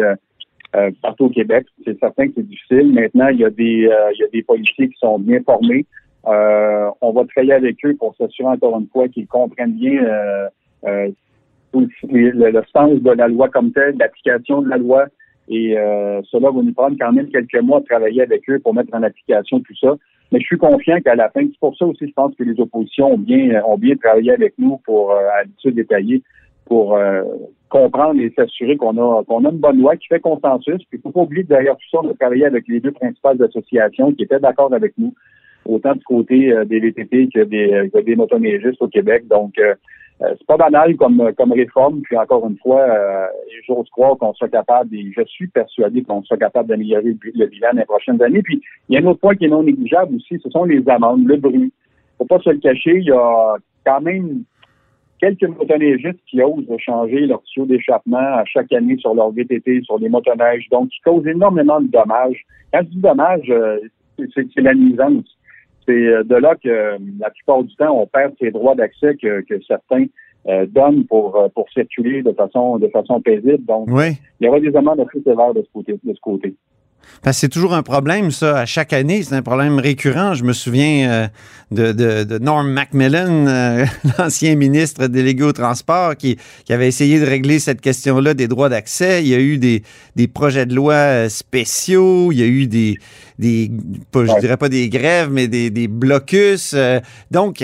partout 1.03 1.25
au 1.25 1.29
Québec. 1.29 1.67
C'est 1.85 1.99
certain 1.99 2.27
que 2.27 2.33
c'est 2.37 2.47
difficile. 2.47 2.91
Maintenant, 2.91 3.27
il 3.27 3.39
y 3.39 3.45
a 3.45 3.51
des 3.51 3.63
il 3.63 4.17
y 4.19 4.23
a 4.23 4.27
des 4.33 4.41
policiers 4.41 4.89
qui 4.89 4.97
sont 4.99 5.19
bien 5.19 5.41
formés. 5.45 5.85
Euh, 6.25 6.89
on 7.01 7.11
va 7.11 7.23
travailler 7.25 7.53
avec 7.53 7.77
eux 7.85 7.95
pour 7.97 8.15
s'assurer 8.15 8.49
encore 8.49 8.77
une 8.79 8.87
fois 8.87 9.07
qu'ils 9.07 9.27
comprennent 9.27 9.73
bien 9.73 10.03
euh, 10.03 10.47
euh, 10.85 11.09
le, 11.73 12.51
le- 12.51 12.63
sens 12.73 12.99
de 13.01 13.11
la 13.11 13.27
loi 13.27 13.49
comme 13.49 13.71
telle, 13.71 13.95
l'application 13.97 14.61
de 14.61 14.69
la 14.69 14.77
loi. 14.77 15.05
Et 15.49 15.77
euh, 15.77 16.21
cela 16.23 16.49
va 16.51 16.61
nous 16.61 16.73
prendre 16.73 16.97
quand 16.99 17.13
même 17.13 17.29
quelques 17.29 17.61
mois 17.61 17.79
de 17.79 17.85
travailler 17.85 18.21
avec 18.23 18.49
eux 18.49 18.59
pour 18.59 18.73
mettre 18.73 18.93
en 18.93 19.03
application 19.03 19.59
tout 19.61 19.75
ça. 19.79 19.95
Mais 20.31 20.39
je 20.41 20.45
suis 20.45 20.57
confiant 20.57 20.99
qu'à 20.99 21.15
la 21.15 21.29
fin, 21.29 21.41
c'est 21.41 21.59
pour 21.59 21.77
ça 21.77 21.85
aussi, 21.85 22.07
je 22.07 22.13
pense 22.13 22.35
que 22.35 22.43
les 22.43 22.59
oppositions 22.59 23.13
ont 23.13 23.17
bien, 23.17 23.63
ont 23.65 23.77
bien 23.77 23.95
travaillé 23.95 24.31
avec 24.31 24.55
nous 24.57 24.77
pour, 24.83 25.11
euh, 25.11 25.19
à 25.39 25.43
l'étude 25.43 25.75
détaillée, 25.75 26.21
pour 26.65 26.99
comprendre 27.69 28.19
et 28.19 28.29
s'assurer 28.35 28.75
qu'on 28.75 28.97
a, 28.97 29.23
qu'on 29.23 29.45
a 29.45 29.49
une 29.49 29.57
bonne 29.57 29.79
loi 29.79 29.95
qui 29.95 30.07
fait 30.07 30.19
consensus. 30.19 30.83
Puis 30.89 30.97
il 30.97 31.01
faut 31.01 31.11
pas 31.11 31.21
oublier 31.21 31.43
derrière 31.43 31.75
tout 31.77 31.89
ça, 31.89 31.99
on 32.03 32.09
a 32.09 32.13
travaillé 32.13 32.45
avec 32.45 32.67
les 32.67 32.81
deux 32.81 32.91
principales 32.91 33.41
associations 33.41 34.11
qui 34.11 34.23
étaient 34.23 34.39
d'accord 34.39 34.73
avec 34.73 34.93
nous, 34.97 35.13
autant 35.67 35.93
du 35.93 36.03
côté 36.03 36.51
euh, 36.51 36.65
des 36.65 36.79
VTT 36.79 37.29
que 37.33 37.43
des, 37.43 37.73
euh, 37.73 37.89
que 37.89 37.99
des 37.99 38.15
motoneigistes 38.15 38.81
au 38.81 38.87
Québec. 38.87 39.27
Donc, 39.27 39.53
euh, 40.21 40.33
c'est 40.37 40.47
pas 40.47 40.57
banal 40.57 40.95
comme, 40.95 41.31
comme 41.37 41.51
réforme. 41.51 42.01
Puis 42.01 42.17
encore 42.17 42.47
une 42.47 42.57
fois, 42.57 42.81
euh, 42.81 43.27
j'ose 43.67 43.89
croire 43.89 44.17
qu'on 44.17 44.33
soit 44.33 44.49
capable, 44.49 44.95
et 44.95 45.11
je 45.15 45.23
suis 45.25 45.47
persuadé 45.47 46.01
qu'on 46.03 46.23
soit 46.23 46.37
capable 46.37 46.69
d'améliorer 46.69 47.15
le, 47.21 47.45
bilan 47.45 47.69
dans 47.73 47.79
les 47.79 47.85
prochaines 47.85 48.21
années. 48.21 48.41
Puis 48.41 48.61
il 48.89 48.95
y 48.95 48.97
a 48.97 49.01
un 49.01 49.05
autre 49.05 49.19
point 49.19 49.35
qui 49.35 49.45
est 49.45 49.49
non 49.49 49.63
négligeable 49.63 50.15
aussi, 50.15 50.39
ce 50.41 50.49
sont 50.49 50.63
les 50.63 50.87
amendes, 50.89 51.27
le 51.27 51.37
bruit. 51.37 51.71
Faut 52.17 52.25
pas 52.25 52.39
se 52.39 52.49
le 52.49 52.57
cacher, 52.57 52.97
il 52.97 53.05
y 53.05 53.11
a 53.11 53.57
quand 53.85 54.01
même 54.01 54.43
quelques 55.21 55.43
motoneigistes 55.43 56.19
qui 56.27 56.41
osent 56.41 56.65
changer 56.79 57.27
leur 57.27 57.43
tuyau 57.43 57.67
d'échappement 57.67 58.17
à 58.17 58.43
chaque 58.45 58.73
année 58.73 58.97
sur 58.97 59.13
leur 59.13 59.31
VTT, 59.31 59.81
sur 59.83 59.99
les 59.99 60.09
motoneiges, 60.09 60.67
donc 60.71 60.89
qui 60.89 60.99
causent 61.01 61.27
énormément 61.27 61.79
de 61.79 61.87
dommages. 61.87 62.43
Quand 62.73 62.79
je 62.81 62.89
dis 62.89 63.01
dommages, 63.01 63.53
c'est 64.33 64.61
la 64.61 64.73
nuisance. 64.73 65.36
C'est 65.87 66.07
euh, 66.07 66.23
de 66.23 66.35
là 66.35 66.55
que 66.55 66.67
euh, 66.69 66.97
la 67.19 67.29
plupart 67.29 67.63
du 67.63 67.73
temps, 67.75 67.97
on 67.97 68.05
perd 68.07 68.33
ces 68.39 68.51
droits 68.51 68.75
d'accès 68.75 69.15
que, 69.15 69.41
que 69.41 69.61
certains 69.63 70.05
euh, 70.47 70.65
donnent 70.65 71.05
pour, 71.05 71.35
euh, 71.37 71.47
pour 71.49 71.69
circuler 71.69 72.21
de 72.23 72.31
façon 72.33 72.77
de 72.77 72.87
façon 72.89 73.21
paisible. 73.21 73.65
Donc, 73.65 73.87
Oui. 73.89 74.17
il 74.39 74.45
y 74.45 74.49
aura 74.49 74.59
des 74.59 74.75
amendes 74.75 74.99
assez 74.99 75.21
sévères 75.21 75.53
de 75.53 75.61
ce 75.61 75.71
côté. 75.73 75.99
De 76.03 76.13
ce 76.13 76.19
côté. 76.19 76.55
C'est 77.31 77.49
toujours 77.49 77.73
un 77.73 77.83
problème, 77.83 78.31
ça. 78.31 78.59
À 78.59 78.65
chaque 78.65 78.93
année, 78.93 79.23
c'est 79.23 79.35
un 79.35 79.41
problème 79.41 79.79
récurrent. 79.79 80.33
Je 80.33 80.43
me 80.43 80.53
souviens 80.53 81.09
euh, 81.09 81.27
de, 81.71 81.91
de, 81.91 82.23
de 82.23 82.37
Norm 82.37 82.69
Macmillan, 82.69 83.47
euh, 83.47 83.85
l'ancien 84.17 84.55
ministre 84.55 85.07
délégué 85.07 85.43
au 85.43 85.51
transport, 85.51 86.15
qui, 86.15 86.37
qui 86.65 86.73
avait 86.73 86.87
essayé 86.87 87.19
de 87.19 87.25
régler 87.25 87.59
cette 87.59 87.81
question-là 87.81 88.33
des 88.33 88.47
droits 88.47 88.69
d'accès. 88.69 89.21
Il 89.23 89.27
y 89.27 89.35
a 89.35 89.39
eu 89.39 89.57
des, 89.57 89.83
des 90.15 90.27
projets 90.27 90.65
de 90.65 90.73
loi 90.73 90.93
euh, 90.93 91.29
spéciaux. 91.29 92.31
Il 92.31 92.39
y 92.39 92.43
a 92.43 92.45
eu 92.45 92.67
des, 92.67 92.97
des 93.39 93.71
pas, 94.11 94.25
je 94.25 94.39
dirais 94.39 94.57
pas 94.57 94.69
des 94.69 94.87
grèves, 94.89 95.29
mais 95.31 95.47
des, 95.47 95.69
des 95.69 95.87
blocus. 95.87 96.73
euh, 96.73 96.99
donc, 97.31 97.63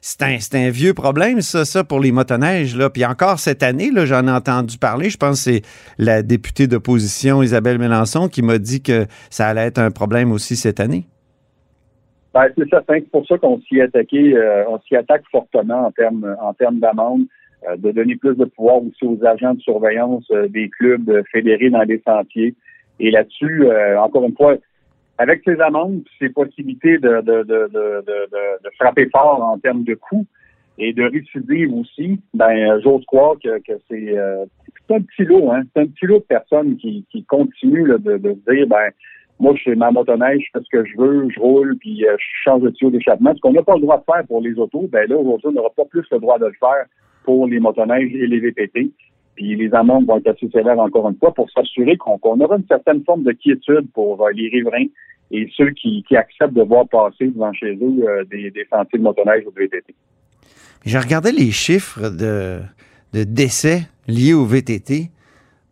c'est 0.00 0.54
un, 0.54 0.70
vieux 0.70 0.92
problème, 0.92 1.40
ça, 1.40 1.64
ça, 1.64 1.84
pour 1.84 2.00
les 2.00 2.12
motoneiges. 2.12 2.76
Là. 2.76 2.90
Puis 2.90 3.04
encore 3.04 3.40
cette 3.40 3.62
année, 3.62 3.90
j'en 4.04 4.26
ai 4.26 4.30
entendu 4.30 4.76
parler. 4.76 5.08
Je 5.08 5.16
pense 5.16 5.44
que 5.44 5.52
c'est 5.52 5.62
la 5.96 6.22
députée 6.22 6.66
d'opposition, 6.66 7.42
Isabelle 7.42 7.78
Mélenchon, 7.78 8.28
qui 8.28 8.42
m'a 8.42 8.58
dit 8.58 8.77
que 8.80 9.06
ça 9.30 9.48
allait 9.48 9.66
être 9.66 9.78
un 9.78 9.90
problème 9.90 10.32
aussi 10.32 10.56
cette 10.56 10.80
année? 10.80 11.06
Ben, 12.34 12.46
c'est 12.56 12.68
certain. 12.68 12.94
C'est 12.94 13.10
pour 13.10 13.26
ça 13.26 13.38
qu'on 13.38 13.60
s'y 13.60 13.80
attaqué, 13.80 14.36
euh, 14.36 14.64
on 14.68 14.78
s'y 14.80 14.96
attaque 14.96 15.22
fortement 15.30 15.86
en 15.86 15.90
termes 15.90 16.36
en 16.40 16.52
termes 16.54 16.78
d'amende, 16.78 17.26
euh, 17.66 17.76
de 17.76 17.90
donner 17.90 18.14
plus 18.14 18.36
de 18.36 18.44
pouvoir 18.44 18.76
aussi 18.76 19.04
aux 19.04 19.18
agents 19.26 19.54
de 19.54 19.60
surveillance 19.60 20.24
euh, 20.30 20.46
des 20.46 20.68
clubs 20.68 21.10
euh, 21.10 21.24
fédérés 21.32 21.70
dans 21.70 21.82
les 21.82 22.00
sentiers. 22.06 22.54
Et 23.00 23.10
là-dessus, 23.10 23.64
encore 23.96 24.24
une 24.24 24.34
fois, 24.34 24.56
avec 25.18 25.42
ces 25.44 25.60
amendes, 25.60 26.02
ces 26.18 26.30
possibilités 26.30 26.98
de, 26.98 27.22
frapper 28.76 29.08
fort 29.08 29.40
en 29.40 29.56
termes 29.58 29.84
de 29.84 29.94
coûts 29.94 30.26
et 30.78 30.92
de 30.92 31.04
récidive 31.04 31.72
aussi, 31.74 32.18
ben 32.34 32.80
j'ose 32.82 33.04
croire 33.06 33.36
que, 33.38 33.72
c'est 33.88 34.16
c'est 34.88 34.94
un 34.94 35.02
petit 35.02 35.24
lot, 35.24 35.52
hein. 35.52 35.62
C'est 35.74 35.82
un 35.82 35.86
petit 35.86 36.06
lot 36.06 36.18
de 36.18 36.24
personnes 36.24 36.76
qui, 36.76 37.04
qui 37.12 37.24
continuent 37.24 37.98
de, 37.98 38.16
de 38.16 38.32
dire 38.48 38.66
ben 38.66 38.90
moi, 39.40 39.54
je 39.56 39.62
fais 39.62 39.76
ma 39.76 39.90
motoneige, 39.90 40.42
je 40.46 40.58
fais 40.58 40.64
ce 40.64 40.70
que 40.70 40.84
je 40.84 40.96
veux, 40.96 41.28
je 41.30 41.38
roule, 41.38 41.76
puis 41.78 42.04
euh, 42.04 42.16
je 42.18 42.24
change 42.44 42.62
de 42.62 42.70
tuyau 42.70 42.90
d'échappement. 42.90 43.32
Ce 43.34 43.40
qu'on 43.40 43.52
n'a 43.52 43.62
pas 43.62 43.74
le 43.74 43.82
droit 43.82 43.98
de 43.98 44.04
faire 44.04 44.26
pour 44.26 44.40
les 44.40 44.58
autos, 44.58 44.88
ben 44.90 45.08
là, 45.08 45.16
aujourd'hui, 45.16 45.48
on 45.48 45.52
n'aura 45.52 45.70
pas 45.70 45.84
plus 45.84 46.04
le 46.10 46.18
droit 46.18 46.38
de 46.38 46.46
le 46.46 46.54
faire 46.58 46.86
pour 47.24 47.46
les 47.46 47.60
motoneiges 47.60 48.12
et 48.14 48.26
les 48.26 48.40
VTT. 48.40 48.90
Puis 49.36 49.54
les 49.54 49.72
amendes 49.72 50.06
vont 50.06 50.18
être 50.18 50.26
assez 50.28 50.48
sévères 50.48 50.80
encore 50.80 51.08
une 51.08 51.16
fois 51.16 51.32
pour 51.32 51.48
s'assurer 51.50 51.96
qu'on 51.96 52.18
qu'on 52.18 52.40
aura 52.40 52.56
une 52.56 52.66
certaine 52.66 53.04
forme 53.04 53.22
de 53.22 53.30
quiétude 53.30 53.86
pour 53.94 54.26
euh, 54.26 54.30
les 54.32 54.48
riverains 54.48 54.86
et 55.30 55.48
ceux 55.56 55.70
qui, 55.70 56.02
qui 56.08 56.16
acceptent 56.16 56.54
de 56.54 56.62
voir 56.62 56.88
passer 56.88 57.28
devant 57.28 57.52
chez 57.52 57.74
eux 57.76 58.08
euh, 58.08 58.24
des, 58.24 58.50
des 58.50 58.66
sentiers 58.68 58.98
de 58.98 59.04
motoneige 59.04 59.44
ou 59.46 59.52
de 59.52 59.60
VTT. 59.60 59.94
J'ai 60.84 60.98
regardé 60.98 61.30
les 61.30 61.52
chiffres 61.52 62.08
de, 62.08 62.58
de 63.12 63.24
décès 63.24 63.86
liés 64.06 64.34
au 64.34 64.44
VTT 64.44 65.10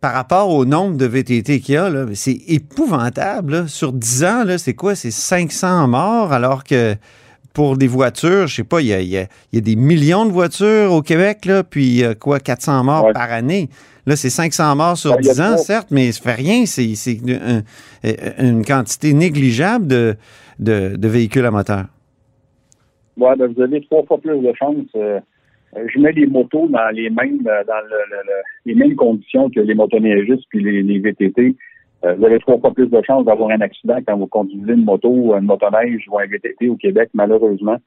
par 0.01 0.13
rapport 0.13 0.49
au 0.49 0.65
nombre 0.65 0.97
de 0.97 1.05
VTT 1.05 1.59
qu'il 1.59 1.75
y 1.75 1.77
a. 1.77 1.91
C'est 2.13 2.37
épouvantable. 2.47 3.51
là. 3.53 3.67
Sur 3.67 3.93
10 3.93 4.23
ans, 4.23 4.43
c'est 4.57 4.73
quoi? 4.75 4.95
C'est 4.95 5.11
500 5.11 5.87
morts 5.87 6.31
alors 6.33 6.63
que 6.63 6.95
pour 7.53 7.75
des 7.77 7.87
voitures, 7.87 8.45
je 8.47 8.55
sais 8.57 8.63
pas, 8.63 8.81
il 8.81 8.87
y 8.87 8.93
a, 8.93 9.01
il 9.01 9.07
y 9.09 9.17
a- 9.17 9.27
il 9.51 9.55
y 9.55 9.57
a 9.57 9.61
des 9.61 9.75
millions 9.75 10.25
de 10.27 10.31
voitures 10.31 10.91
au 10.91 11.01
Québec, 11.01 11.45
là, 11.45 11.63
puis 11.63 12.03
euh, 12.03 12.13
quoi, 12.13 12.39
400 12.39 12.83
morts 12.83 13.05
Ouais. 13.05 13.13
par 13.13 13.31
année. 13.31 13.69
Là, 14.05 14.15
c'est 14.15 14.29
500 14.29 14.75
morts 14.75 14.95
sur 14.97 15.11
Ouais, 15.11 15.17
il 15.21 15.25
y 15.25 15.29
a 15.29 15.33
10 15.33 15.41
ans, 15.41 15.45
trois- 15.53 15.57
certes, 15.57 15.87
mais 15.89 16.11
ça 16.11 16.21
fait 16.21 16.33
rien. 16.35 16.65
C'est 16.67 16.93
c'est 16.93 17.19
un- 17.29 17.63
un- 18.03 18.43
une 18.47 18.63
quantité 18.63 19.13
négligeable 19.13 19.87
de, 19.87 20.15
de, 20.59 20.95
de 20.95 21.07
véhicules 21.07 21.45
à 21.45 21.51
moteur. 21.51 21.85
Ouais, 23.17 23.35
ben, 23.35 23.51
vous 23.51 23.61
avez 23.63 23.81
trois 23.81 24.03
fois 24.05 24.19
plus 24.19 24.39
de 24.39 24.53
chances. 24.57 24.75
euh, 24.95 25.19
je 25.75 25.99
mets 25.99 26.11
les 26.13 26.25
motos 26.27 26.67
dans 26.69 26.89
les 26.93 27.09
mêmes 27.09 27.45
euh, 27.47 27.63
dans 27.65 27.81
le, 27.83 27.97
le- 28.09 28.23
le- 28.25 28.43
les 28.65 28.75
mêmes 28.75 28.95
conditions 28.95 29.49
que 29.49 29.59
les 29.59 29.75
motoneigistes 29.75 30.45
puis 30.49 30.63
les, 30.63 30.81
les 30.83 30.99
VTT. 30.99 31.55
Euh, 32.05 32.13
vous 32.15 32.25
avez 32.25 32.39
trois 32.39 32.59
fois 32.59 32.73
plus 32.73 32.87
de 32.87 33.01
chances 33.01 33.25
d'avoir 33.25 33.49
un 33.49 33.61
accident 33.61 33.97
quand 34.07 34.17
vous 34.17 34.27
conduisez 34.27 34.73
une 34.73 34.85
moto, 34.85 35.35
une 35.35 35.45
motoneige 35.45 36.05
ou 36.09 36.19
un 36.19 36.25
VTT 36.27 36.69
au 36.69 36.75
Québec, 36.75 37.09
malheureusement. 37.13 37.77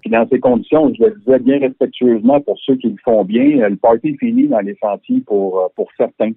Puis 0.00 0.10
dans 0.10 0.26
ces 0.28 0.40
conditions, 0.40 0.92
je 0.98 1.04
le 1.04 1.10
disais 1.20 1.38
bien 1.38 1.60
respectueusement 1.60 2.40
pour 2.40 2.58
ceux 2.58 2.74
qui 2.76 2.88
le 2.88 2.96
font 3.04 3.24
bien, 3.24 3.60
euh, 3.62 3.68
le 3.68 3.76
party 3.76 4.08
est 4.08 4.18
fini 4.18 4.48
dans 4.48 4.58
les 4.60 4.74
sentiers 4.82 5.20
pour, 5.26 5.60
euh, 5.60 5.66
pour 5.76 5.88
certains 5.96 6.32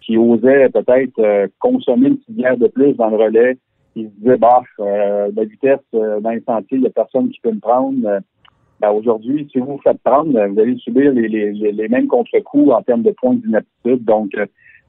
qui 0.00 0.16
osaient 0.18 0.68
peut-être 0.68 1.18
euh, 1.20 1.46
consommer 1.60 2.08
une 2.08 2.16
petite 2.18 2.34
bière 2.36 2.56
de 2.58 2.66
plus 2.66 2.92
dans 2.94 3.08
le 3.08 3.16
relais. 3.16 3.56
Ils 3.96 4.06
se 4.08 4.14
disaient, 4.20 4.36
bah, 4.36 4.62
euh, 4.80 5.30
de 5.30 5.42
vitesse 5.44 5.78
euh, 5.94 6.18
dans 6.20 6.30
les 6.30 6.40
sentiers, 6.40 6.76
il 6.78 6.80
n'y 6.80 6.86
a 6.88 6.90
personne 6.90 7.30
qui 7.30 7.38
peut 7.40 7.52
me 7.52 7.60
prendre. 7.60 7.96
Ben, 8.84 8.90
Aujourd'hui, 8.90 9.48
si 9.50 9.58
vous 9.58 9.66
vous 9.66 9.80
faites 9.82 10.02
prendre, 10.02 10.30
vous 10.30 10.60
allez 10.60 10.76
subir 10.76 11.10
les, 11.12 11.88
mêmes 11.88 12.06
contre-coups 12.06 12.70
en 12.70 12.82
termes 12.82 13.02
de 13.02 13.12
points 13.12 13.34
d'inaptitude. 13.34 14.04
Donc, 14.04 14.34
euh, 14.34 14.44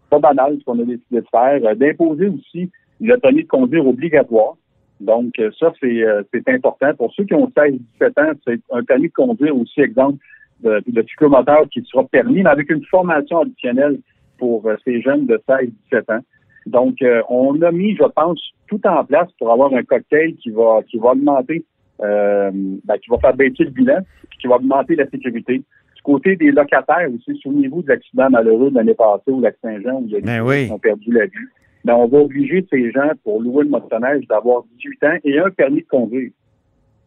pas 0.09 0.19
banal 0.19 0.57
ce 0.59 0.65
qu'on 0.65 0.79
a 0.79 0.83
décidé 0.83 1.21
de 1.21 1.25
faire. 1.31 1.61
Euh, 1.63 1.75
D'imposer 1.75 2.27
aussi 2.27 2.69
le 2.99 3.15
permis 3.17 3.43
de 3.43 3.47
conduire 3.47 3.87
obligatoire. 3.87 4.55
Donc, 4.99 5.39
euh, 5.39 5.49
ça, 5.57 5.71
c'est 5.79 6.49
important. 6.49 6.93
Pour 6.97 7.13
ceux 7.13 7.23
qui 7.23 7.35
ont 7.35 7.49
16-17 7.55 7.79
ans, 8.21 8.33
c'est 8.45 8.59
un 8.71 8.83
permis 8.83 9.07
de 9.07 9.13
conduire 9.13 9.55
aussi, 9.55 9.79
exemple, 9.79 10.17
de, 10.61 10.83
de 10.85 11.01
cyclomoteur 11.03 11.63
qui 11.71 11.81
sera 11.83 12.03
permis, 12.03 12.43
mais 12.43 12.49
avec 12.49 12.69
une 12.69 12.83
formation 12.85 13.41
additionnelle 13.41 13.99
pour 14.37 14.69
ces 14.83 15.01
jeunes 15.01 15.25
de 15.25 15.41
16-17 15.47 16.17
ans. 16.17 16.23
Donc, 16.65 16.95
on 17.29 17.61
a 17.61 17.71
mis, 17.71 17.95
je 17.95 18.03
pense, 18.03 18.41
tout 18.67 18.81
en 18.85 19.05
place 19.05 19.29
pour 19.39 19.53
avoir 19.53 19.73
un 19.73 19.83
cocktail 19.83 20.35
qui 20.35 20.49
va 20.49 20.81
qui 20.89 20.97
va 20.97 21.11
augmenter, 21.11 21.63
euh, 22.01 22.51
ben, 22.51 22.97
qui 22.97 23.09
va 23.09 23.17
faire 23.19 23.35
baisser 23.35 23.63
le 23.63 23.69
bilan, 23.69 23.99
puis 24.29 24.39
qui 24.39 24.47
va 24.47 24.55
augmenter 24.55 24.95
la 24.95 25.07
sécurité. 25.09 25.57
Du 25.95 26.01
côté 26.03 26.35
des 26.35 26.51
locataires 26.51 27.09
aussi, 27.13 27.39
souvenez-vous 27.41 27.81
de 27.83 27.89
l'accident 27.89 28.29
malheureux 28.29 28.69
de 28.69 28.75
l'année 28.75 28.93
passée 28.93 29.31
au 29.31 29.39
lac 29.39 29.55
Saint-Jean 29.61 30.01
où 30.01 30.05
il 30.05 30.11
y 30.11 30.15
a 30.15 30.19
des 30.19 30.25
Ben 30.25 30.37
gens 30.39 30.47
oui. 30.47 30.65
qui 30.67 30.71
ont 30.71 30.79
perdu 30.79 31.11
la 31.11 31.25
vie. 31.25 31.31
Ben, 31.83 31.93
on 31.95 32.07
va 32.07 32.19
obliger 32.19 32.65
ces 32.69 32.91
gens, 32.91 33.11
pour 33.23 33.41
louer 33.41 33.63
le 33.63 33.69
motoneige, 33.69 34.27
d'avoir 34.27 34.63
18 34.77 35.03
ans 35.03 35.17
et 35.23 35.39
un 35.39 35.49
permis 35.51 35.81
de 35.81 35.87
conduire. 35.87 36.31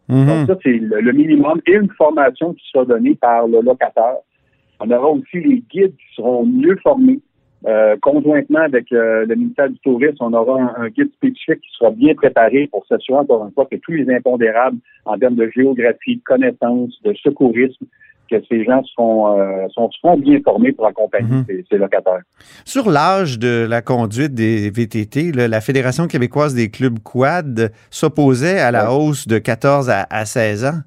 Mhm. 0.08 0.26
Donc 0.26 0.46
ça, 0.46 0.56
c'est 0.62 0.78
le, 0.78 1.00
le 1.00 1.12
minimum 1.12 1.60
et 1.66 1.74
une 1.74 1.90
formation 1.90 2.54
qui 2.54 2.64
sera 2.72 2.84
donnée 2.84 3.14
par 3.14 3.46
le 3.46 3.60
locataire. 3.60 4.16
On 4.80 4.90
aura 4.90 5.10
aussi 5.10 5.40
les 5.40 5.62
guides 5.70 5.96
qui 5.96 6.14
seront 6.14 6.46
mieux 6.46 6.76
formés. 6.82 7.20
Euh, 7.66 7.96
conjointement 8.00 8.60
avec 8.60 8.92
euh, 8.92 9.26
le 9.26 9.34
ministère 9.34 9.68
du 9.68 9.78
Tourisme, 9.80 10.16
on 10.20 10.32
aura 10.32 10.60
un, 10.60 10.84
un 10.84 10.88
guide 10.90 11.10
spécifique 11.14 11.60
qui 11.60 11.70
sera 11.76 11.90
bien 11.90 12.14
préparé 12.14 12.68
pour 12.70 12.86
s'assurer 12.86 13.18
encore 13.18 13.44
une 13.46 13.52
fois 13.52 13.66
que 13.70 13.74
tous 13.76 13.92
les 13.92 14.08
impondérables 14.14 14.78
en 15.04 15.18
termes 15.18 15.34
de 15.34 15.50
géographie, 15.52 16.16
de 16.16 16.22
connaissances, 16.24 16.92
de 17.04 17.12
secourisme, 17.14 17.84
que 18.30 18.36
ces 18.48 18.62
gens 18.64 18.84
seront, 18.84 19.40
euh, 19.40 19.66
sont, 19.70 19.90
seront 19.90 20.16
bien 20.18 20.38
formés 20.44 20.70
pour 20.70 20.86
accompagner 20.86 21.28
Mhm. 21.28 21.44
ces, 21.48 21.64
ces 21.68 21.78
locataires. 21.78 22.20
Sur 22.64 22.90
l'âge 22.90 23.38
de 23.40 23.66
la 23.68 23.82
conduite 23.82 24.34
des 24.34 24.70
VTT, 24.70 25.32
là, 25.32 25.48
la 25.48 25.60
Fédération 25.60 26.06
québécoise 26.06 26.54
des 26.54 26.70
clubs 26.70 27.00
quad 27.00 27.72
s'opposait 27.90 28.60
à 28.60 28.70
la 28.70 28.92
hausse 28.92 29.26
de 29.26 29.38
14 29.38 29.90
à, 29.90 30.06
à 30.10 30.24
16 30.26 30.64
ans. 30.66 30.80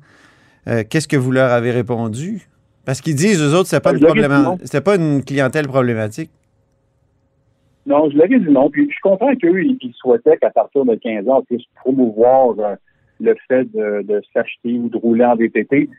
Qu'est-ce 0.90 1.08
que 1.08 1.18
vous 1.18 1.32
leur 1.32 1.50
avez 1.52 1.72
répondu? 1.72 2.48
Parce 2.86 3.02
qu'ils 3.02 3.16
disent, 3.16 3.42
eux 3.42 3.56
autres, 3.56 3.68
c'était 3.68 3.82
pas, 3.82 3.94
une 3.94 4.82
pas 4.84 4.96
une 4.96 5.24
clientèle 5.24 5.68
problématique. 5.68 6.30
Non, 7.86 8.10
je 8.10 8.18
l'avais 8.18 8.40
dit 8.40 8.50
non. 8.50 8.70
Puis 8.70 8.90
je 8.90 9.00
comprends 9.02 9.36
qu'eux, 9.36 9.64
ils 9.64 9.94
souhaitaient 9.96 10.38
qu'à 10.38 10.52
partir 10.52 10.86
de 10.86 10.96
15 10.96 11.28
ans, 11.28 11.40
on 11.40 11.44
puisse 11.44 11.66
promouvoir 11.76 12.60
euh, 12.60 12.76
le 13.20 13.36
fait 13.48 13.66
de, 13.74 14.22
s'acheter 14.34 14.74
ou 14.74 14.90
de 14.90 14.98
rouler 14.98 15.26
en 15.26 15.36
VTT. 15.36 15.90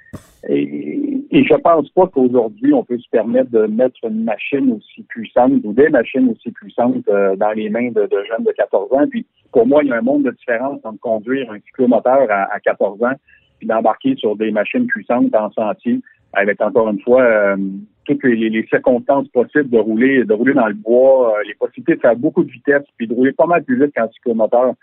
Et, 0.48 1.18
je 1.32 1.54
pense 1.54 1.88
pas 1.90 2.06
qu'aujourd'hui, 2.06 2.72
on 2.72 2.84
peut 2.84 2.98
se 2.98 3.08
permettre 3.10 3.50
de 3.50 3.66
mettre 3.66 3.96
une 4.04 4.24
machine 4.24 4.72
aussi 4.72 5.02
puissante 5.08 5.60
ou 5.64 5.72
des 5.72 5.88
machines 5.88 6.28
aussi 6.30 6.50
puissantes 6.52 7.08
euh, 7.08 7.36
dans 7.36 7.52
les 7.52 7.68
mains 7.68 7.90
de, 7.90 8.02
de 8.02 8.24
jeunes 8.28 8.44
de 8.44 8.52
14 8.52 8.92
ans. 8.92 9.06
Puis 9.08 9.26
pour 9.50 9.66
moi, 9.66 9.82
il 9.82 9.88
y 9.88 9.92
a 9.92 9.96
un 9.96 10.02
monde 10.02 10.24
de 10.24 10.30
différence 10.30 10.80
entre 10.84 11.00
conduire 11.00 11.50
un 11.50 11.58
cyclomoteur 11.60 12.30
à, 12.30 12.52
à 12.52 12.60
14 12.60 13.02
ans 13.02 13.14
puis 13.58 13.68
d'embarquer 13.68 14.16
sur 14.16 14.36
des 14.36 14.50
machines 14.50 14.86
puissantes 14.86 15.34
en 15.34 15.50
sentier 15.52 16.00
avec 16.32 16.60
encore 16.60 16.88
une 16.88 17.00
fois 17.00 17.22
euh, 17.22 17.56
toutes 18.04 18.22
les, 18.24 18.48
les- 18.48 18.66
circonstances 18.66 19.28
possibles 19.28 19.70
de 19.70 19.78
rouler, 19.78 20.24
de 20.24 20.32
rouler 20.32 20.54
dans 20.54 20.66
le 20.66 20.74
bois, 20.74 21.34
euh, 21.38 21.42
les 21.46 21.54
possibilités 21.54 21.94
de 21.96 22.00
faire 22.00 22.16
beaucoup 22.16 22.42
de 22.44 22.50
vitesse, 22.50 22.82
puis 22.96 23.06
de 23.06 23.14
rouler 23.14 23.32
pas 23.32 23.46
mal 23.46 23.62
plus 23.64 23.80
vite 23.82 23.94
qu'un 23.94 24.08
cyclomoteur 24.08 24.74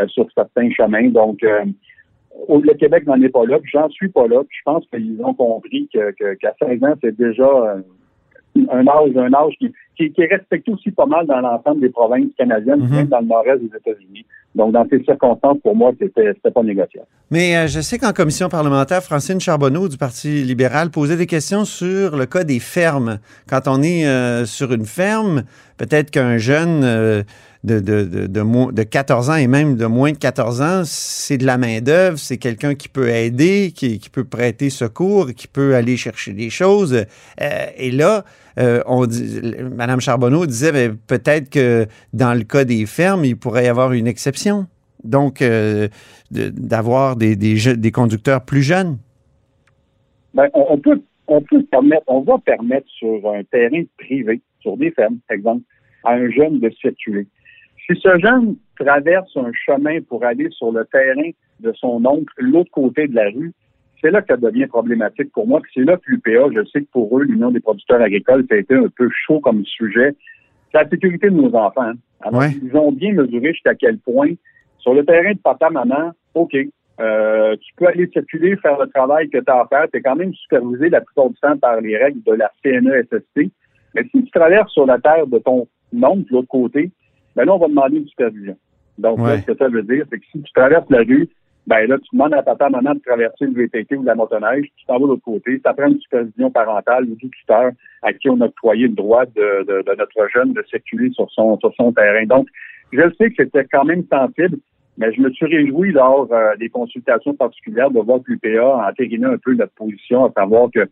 euh, 0.00 0.06
sur 0.08 0.26
certains 0.34 0.70
chemins. 0.70 1.08
Donc, 1.10 1.42
euh, 1.44 1.64
le 2.48 2.74
Québec 2.74 3.06
n'en 3.06 3.20
est 3.22 3.28
pas 3.28 3.46
là, 3.46 3.58
j'en 3.72 3.88
suis 3.90 4.08
pas 4.08 4.26
là. 4.26 4.42
Puis 4.48 4.58
je 4.58 4.62
pense 4.64 4.86
qu'ils 4.88 5.20
ont 5.24 5.34
compris 5.34 5.88
que, 5.92 6.10
que- 6.12 6.34
qu'à 6.34 6.54
16 6.60 6.82
ans, 6.84 6.94
c'est 7.02 7.16
déjà 7.16 7.44
euh, 7.48 7.80
un 8.70 8.86
âge, 8.86 9.16
un 9.16 9.32
âge 9.34 9.54
qui, 9.58 9.72
qui, 9.96 10.12
qui 10.12 10.20
est 10.22 10.26
respecté 10.34 10.70
aussi 10.72 10.90
pas 10.90 11.06
mal 11.06 11.26
dans 11.26 11.40
l'ensemble 11.40 11.80
des 11.80 11.90
provinces 11.90 12.28
canadiennes, 12.38 12.80
Mhm. 12.80 12.94
même 12.94 13.06
dans 13.06 13.20
le 13.20 13.26
nord-est 13.26 13.60
des 13.60 13.76
États-Unis. 13.76 14.24
Donc, 14.54 14.72
dans 14.72 14.86
ces 14.88 15.02
circonstances, 15.04 15.58
pour 15.62 15.76
moi, 15.76 15.92
c'était, 16.00 16.32
c'était 16.34 16.50
pas 16.50 16.62
négociable. 16.62 17.06
Mais 17.30 17.56
euh, 17.56 17.66
je 17.66 17.80
sais 17.80 17.98
qu'en 17.98 18.12
commission 18.12 18.48
parlementaire, 18.48 19.02
Francine 19.02 19.38
Charbonneau 19.38 19.88
du 19.88 19.98
Parti 19.98 20.42
libéral 20.44 20.90
posait 20.90 21.16
des 21.16 21.26
questions 21.26 21.64
sur 21.66 22.16
le 22.16 22.24
cas 22.24 22.42
des 22.44 22.58
fermes. 22.60 23.18
Quand 23.48 23.68
on 23.68 23.82
est 23.82 24.06
euh, 24.06 24.46
sur 24.46 24.72
une 24.72 24.86
ferme, 24.86 25.42
peut-être 25.76 26.10
qu'un 26.10 26.38
jeune 26.38 26.82
euh, 26.84 27.22
de, 27.66 27.80
de, 27.80 28.04
de, 28.04 28.26
de, 28.28 28.40
mo- 28.42 28.70
de 28.70 28.84
14 28.84 29.28
ans 29.28 29.34
et 29.34 29.48
même 29.48 29.76
de 29.76 29.86
moins 29.86 30.12
de 30.12 30.16
14 30.16 30.62
ans, 30.62 30.82
c'est 30.84 31.36
de 31.36 31.44
la 31.44 31.58
main-d'œuvre, 31.58 32.16
c'est 32.16 32.38
quelqu'un 32.38 32.76
qui 32.76 32.88
peut 32.88 33.08
aider, 33.08 33.72
qui, 33.74 33.98
peut 34.10 34.24
prêter 34.24 34.70
secours, 34.70 35.32
qui 35.36 35.48
peut 35.48 35.74
aller 35.74 35.96
chercher 35.96 36.32
des 36.32 36.48
choses. 36.48 37.04
Euh, 37.40 37.66
et 37.76 37.90
là, 37.90 38.24
euh, 38.60 38.82
on 38.86 39.04
dit, 39.04 39.40
Mme 39.76 40.00
Charbonneau 40.00 40.46
disait 40.46 40.70
ben, 40.70 40.96
peut-être 41.08 41.50
que 41.50 41.86
dans 42.12 42.34
le 42.34 42.44
cas 42.44 42.64
des 42.64 42.86
fermes, 42.86 43.24
il 43.24 43.36
pourrait 43.36 43.64
y 43.64 43.68
avoir 43.68 43.92
une 43.92 44.06
exception. 44.06 44.66
Donc, 45.02 45.42
euh, 45.42 45.88
d'avoir 46.30 47.16
des, 47.16 47.36
des, 47.36 47.92
conducteurs 47.92 48.44
plus 48.44 48.62
jeunes. 48.62 48.98
Ben, 50.34 50.48
on, 50.54 50.66
on 50.70 50.78
peut, 50.78 51.00
on 51.26 51.40
peut 51.42 51.62
permettre, 51.64 52.04
on 52.06 52.22
va 52.22 52.38
permettre 52.38 52.86
sur 52.88 53.28
un 53.30 53.42
terrain 53.44 53.82
privé, 53.98 54.40
sur 54.60 54.76
des 54.76 54.92
fermes, 54.92 55.18
par 55.28 55.36
exemple, 55.36 55.62
à 56.04 56.12
un 56.12 56.30
jeune 56.30 56.60
de 56.60 56.70
circuler. 56.80 57.26
Si 57.86 57.98
ce 58.00 58.18
jeune 58.18 58.56
traverse 58.78 59.30
un 59.36 59.52
chemin 59.52 60.00
pour 60.02 60.24
aller 60.24 60.48
sur 60.50 60.72
le 60.72 60.84
terrain 60.86 61.30
de 61.60 61.72
son 61.74 62.04
oncle, 62.04 62.32
l'autre 62.38 62.70
côté 62.70 63.06
de 63.06 63.14
la 63.14 63.28
rue, 63.30 63.52
c'est 64.00 64.10
là 64.10 64.20
que 64.20 64.28
ça 64.28 64.36
devient 64.36 64.66
problématique 64.66 65.32
pour 65.32 65.46
moi. 65.46 65.60
Puis 65.62 65.72
c'est 65.76 65.84
là 65.84 65.96
que 65.96 66.10
l'UPA, 66.10 66.48
je 66.54 66.64
sais 66.66 66.80
que 66.82 66.90
pour 66.92 67.18
eux, 67.18 67.22
l'Union 67.24 67.50
des 67.50 67.60
producteurs 67.60 68.00
agricoles, 68.00 68.44
ça 68.48 68.56
a 68.56 68.58
été 68.58 68.74
un 68.74 68.88
peu 68.94 69.08
chaud 69.10 69.40
comme 69.40 69.64
sujet. 69.64 70.14
C'est 70.72 70.82
la 70.82 70.88
sécurité 70.88 71.30
de 71.30 71.36
nos 71.36 71.54
enfants. 71.54 71.82
hein. 71.82 71.94
Alors, 72.20 72.40
Ouais. 72.40 72.50
ils 72.62 72.76
ont 72.76 72.92
bien 72.92 73.12
mesuré 73.12 73.52
jusqu'à 73.52 73.74
quel 73.74 73.98
point, 73.98 74.30
sur 74.78 74.94
le 74.94 75.04
terrain 75.04 75.32
de 75.32 75.38
papa-maman, 75.38 76.12
OK, 76.34 76.56
euh, 77.00 77.56
tu 77.56 77.74
peux 77.76 77.86
aller 77.86 78.08
circuler, 78.12 78.56
faire 78.56 78.78
le 78.78 78.86
travail 78.88 79.28
que 79.28 79.38
tu 79.38 79.50
as 79.50 79.60
à 79.60 79.66
faire. 79.68 79.86
Tu 79.92 79.98
es 79.98 80.02
quand 80.02 80.16
même 80.16 80.32
supervisé 80.34 80.88
la 80.88 81.00
plupart 81.02 81.28
du 81.30 81.36
temps 81.36 81.56
par 81.58 81.80
les 81.80 81.96
règles 81.96 82.22
de 82.24 82.32
la 82.32 82.50
CNESST. 82.62 83.50
Mais 83.94 84.02
si 84.10 84.24
tu 84.24 84.30
traverses 84.30 84.72
sur 84.72 84.86
la 84.86 84.98
terre 84.98 85.26
de 85.26 85.38
ton 85.38 85.66
oncle 86.02 86.28
de 86.28 86.32
l'autre 86.32 86.48
côté, 86.48 86.90
ben 87.36 87.44
là, 87.44 87.54
on 87.54 87.58
va 87.58 87.68
demander 87.68 87.98
une 87.98 88.08
supervision. 88.08 88.56
Donc, 88.98 89.18
Ouais. 89.18 89.36
là, 89.36 89.40
ce 89.42 89.46
que 89.46 89.56
ça 89.56 89.68
veut 89.68 89.82
dire, 89.82 90.04
c'est 90.10 90.18
que 90.18 90.24
si 90.32 90.42
tu 90.42 90.52
traverses 90.52 90.88
la 90.90 90.98
rue, 91.00 91.28
ben 91.66 91.86
là, 91.88 91.98
tu 91.98 92.08
demandes 92.12 92.32
à 92.34 92.42
papa, 92.42 92.70
maman 92.70 92.94
de 92.94 93.00
traverser 93.00 93.44
le 93.46 93.52
VTT 93.52 93.96
ou 93.96 94.02
la 94.04 94.14
motoneige, 94.14 94.66
tu 94.76 94.86
t'en 94.86 94.94
vas 94.94 95.00
de 95.00 95.06
l'autre 95.08 95.22
côté, 95.24 95.60
ça 95.64 95.74
prend 95.74 95.88
une 95.88 96.00
supervision 96.00 96.50
parentale 96.50 97.04
ou 97.04 97.14
du 97.16 97.28
tuteur 97.30 97.72
à 98.02 98.12
qui 98.12 98.30
on 98.30 98.40
a 98.40 98.46
octroyé 98.46 98.86
le 98.88 98.94
droit 98.94 99.26
de, 99.26 99.64
de- 99.64 99.82
de 99.82 99.94
notre 99.98 100.28
jeune 100.32 100.52
de 100.52 100.62
circuler 100.70 101.10
sur 101.10 101.30
son, 101.32 101.58
sur 101.58 101.74
son 101.74 101.92
terrain. 101.92 102.24
Donc, 102.26 102.46
je 102.92 103.02
sais 103.18 103.30
que 103.30 103.44
c'était 103.44 103.64
quand 103.70 103.84
même 103.84 104.04
sensible, 104.10 104.58
mais 104.96 105.12
je 105.12 105.20
me 105.20 105.30
suis 105.30 105.46
réjoui 105.46 105.90
lors 105.92 106.32
euh, 106.32 106.54
des 106.56 106.68
consultations 106.70 107.34
particulières 107.34 107.90
de 107.90 107.98
voir 108.00 108.20
que 108.22 108.30
l'UPA 108.32 108.62
a 108.62 108.88
entériné 108.90 109.26
un 109.26 109.36
peu 109.36 109.52
notre 109.54 109.74
position, 109.74 110.24
à 110.24 110.32
savoir 110.32 110.70
que 110.72 110.88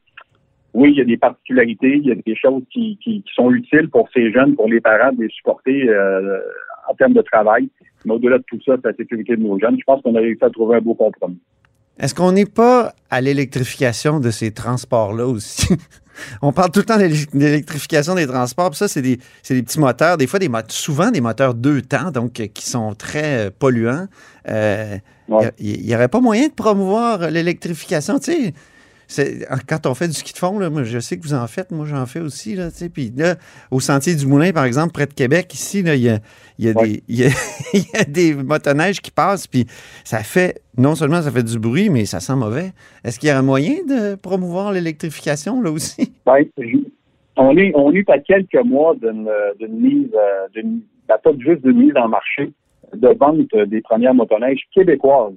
oui, 0.75 0.91
il 0.91 0.99
y 0.99 1.01
a 1.01 1.05
des 1.05 1.17
particularités, 1.17 1.97
il 1.97 2.07
y 2.07 2.13
a 2.13 2.17
des 2.17 2.37
choses 2.37 2.63
qui, 2.73 2.99
qui, 3.03 3.23
qui 3.23 3.35
sont 3.35 3.51
utiles 3.53 3.89
pour 3.89 4.09
ces 4.13 4.33
jeunes, 4.33 4.57
pour 4.57 4.69
les 4.69 4.81
parents, 4.81 5.13
de 5.13 5.23
les 5.23 5.29
supporter 5.31 5.89
euh, 5.89 6.41
en 6.89 6.95
termes 6.95 7.13
de 7.15 7.23
travail. 7.23 7.69
Mais 8.05 8.13
au-delà 8.13 8.39
de 8.39 8.45
tout 8.47 8.59
ça, 8.67 8.75
c'est 8.83 8.89
la 8.89 8.95
sécurité 8.95 9.37
de 9.37 9.43
nos 9.43 9.59
jeunes. 9.59 9.77
Je 9.79 9.85
pense 9.85 10.03
qu'on 10.03 10.15
a 10.17 10.21
réussi 10.21 10.45
à 10.45 10.51
trouver 10.51 10.77
un 10.77 10.81
beau 10.81 10.95
compromis. 10.95 11.39
Est-ce 11.99 12.15
qu'on 12.15 12.33
n'est 12.33 12.45
pas 12.45 12.93
à 13.09 13.21
l'électrification 13.21 14.19
de 14.19 14.31
ces 14.31 14.51
transports-là 14.53 15.27
aussi? 15.27 15.75
On 16.43 16.53
parle 16.53 16.71
tout 16.71 16.81
le 16.81 16.87
temps 16.87 16.99
d'élec- 16.99 17.35
d'électrification 17.35 18.15
des 18.17 18.27
transports. 18.27 18.71
puis 18.71 18.79
ça, 18.79 18.89
c'est 18.89 19.03
des, 19.03 19.19
petits 19.49 19.81
moteurs, 19.81 20.17
des 20.17 20.27
fois, 20.27 20.39
des 20.39 20.49
souvent 20.69 21.11
des 21.11 21.21
moteurs 21.21 21.55
deux 21.55 21.83
temps, 21.83 22.11
donc 22.11 22.41
euh, 22.41 22.47
qui 22.47 22.69
sont 22.69 22.95
très 22.95 23.47
euh, 23.47 23.51
polluants. 23.57 24.07
Euh, 24.49 24.97
Ouais. 25.29 25.51
Il 25.59 25.87
n'y 25.87 25.95
aurait 25.95 26.09
pas 26.09 26.21
moyen 26.21 26.49
de 26.49 26.53
promouvoir 26.53 27.31
l'électrification? 27.31 28.19
Tu 28.19 28.33
sais, 28.33 28.55
quand 29.69 29.87
on 29.87 29.95
fait 29.95 30.09
du 30.09 30.15
ski 30.15 30.33
de 30.33 30.39
fond, 30.39 30.59
là, 30.59 30.71
moi, 30.71 30.83
je 30.85 30.99
sais 30.99 31.17
que 31.19 31.23
vous 31.23 31.35
en 31.35 31.47
faites, 31.47 31.71
moi 31.71 31.87
j'en 31.87 32.07
fais 32.07 32.21
aussi. 32.21 32.55
Là, 32.55 32.69
puis 32.93 33.13
là, 33.17 33.37
au 33.71 33.81
Sentier 33.81 34.15
du 34.15 34.27
Moulin, 34.27 34.53
par 34.53 34.65
exemple, 34.65 34.93
près 34.93 35.07
de 35.07 35.15
Québec, 35.15 35.53
ici, 35.55 35.81
il 35.81 35.87
y 35.87 36.09
a, 36.09 36.19
il 36.59 36.65
y, 36.65 36.69
a 36.69 36.73
Ouais. 36.73 36.89
des- 36.89 37.03
il 37.09 37.17
y 37.21 37.25
a- 37.25 37.29
il 37.75 37.81
y 37.81 37.97
a 37.97 38.05
des 38.05 38.35
motoneiges 38.35 39.01
qui 39.01 39.11
passent, 39.11 39.47
puis 39.47 39.67
ça 40.05 40.19
fait, 40.21 40.61
non 40.79 40.95
seulement 40.95 41.23
ça 41.23 41.31
fait 41.31 41.43
du 41.43 41.59
bruit, 41.59 41.91
mais 41.91 42.05
ça 42.05 42.21
sent 42.21 42.37
mauvais. 42.37 42.73
Est-ce 43.05 43.19
qu'il 43.19 43.29
y 43.29 43.33
aurait 43.33 43.43
moyen 43.43 43.75
de 43.89 44.15
promouvoir 44.15 44.73
l'électrification 44.73 45.61
là 45.61 45.71
aussi? 45.71 46.13
Ben, 46.27 46.45
on 47.37 47.57
est 47.57 47.73
on 47.75 47.93
est 47.93 48.09
à 48.11 48.19
quelques 48.19 48.65
mois 48.65 48.95
d'une 48.97 49.29
mise, 49.79 50.09
euh, 50.15 50.47
d'une 50.55 50.81
ben, 51.09 51.17
pas 51.23 51.31
juste 51.39 51.63
d'une 51.63 51.79
mise 51.79 51.97
en 51.97 52.09
marché 52.09 52.53
de 52.95 53.09
vente 53.19 53.39
des 53.69 53.81
premières 53.81 54.15
motoneiges 54.15 54.63
québécoises 54.73 55.35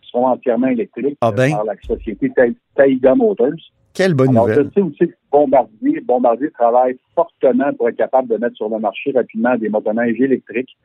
qui 0.00 0.08
seront 0.10 0.26
entièrement 0.26 0.68
électriques 0.68 1.16
Ah 1.20 1.28
euh, 1.28 1.32
ben. 1.32 1.50
par 1.52 1.64
la 1.64 1.74
société 1.86 2.30
Taiga 2.76 3.14
Motors. 3.14 3.50
Quelle 3.92 4.14
bonne 4.14 4.30
Alors, 4.30 4.48
nouvelle. 4.48 4.66
je 4.74 4.74
sais 4.74 4.80
aussi 4.80 5.06
que 5.08 5.14
Bombardier, 5.30 6.00
Bombardier 6.00 6.50
travaille 6.50 6.96
fortement 7.14 7.72
pour 7.74 7.88
être 7.88 7.96
capable 7.96 8.28
de 8.28 8.36
mettre 8.36 8.56
sur 8.56 8.68
le 8.68 8.78
marché 8.80 9.12
rapidement 9.12 9.56
des 9.56 9.68
motoneiges 9.68 10.20
électriques. 10.20 10.76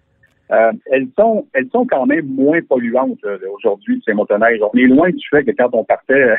Euh, 0.52 0.72
elles 0.92 1.08
sont 1.18 1.46
elles 1.54 1.70
sont 1.72 1.86
quand 1.86 2.06
même 2.08 2.26
moins 2.28 2.60
polluantes 2.68 3.20
là, 3.24 3.38
aujourd'hui, 3.56 4.02
ces 4.06 4.14
motoneiges. 4.14 4.60
On 4.62 4.78
est 4.78 4.84
loin 4.88 5.10
du 5.10 5.24
fait 5.30 5.44
que 5.44 5.52
quand 5.52 5.70
on 5.74 5.84
partait, 5.84 6.14
euh, 6.14 6.36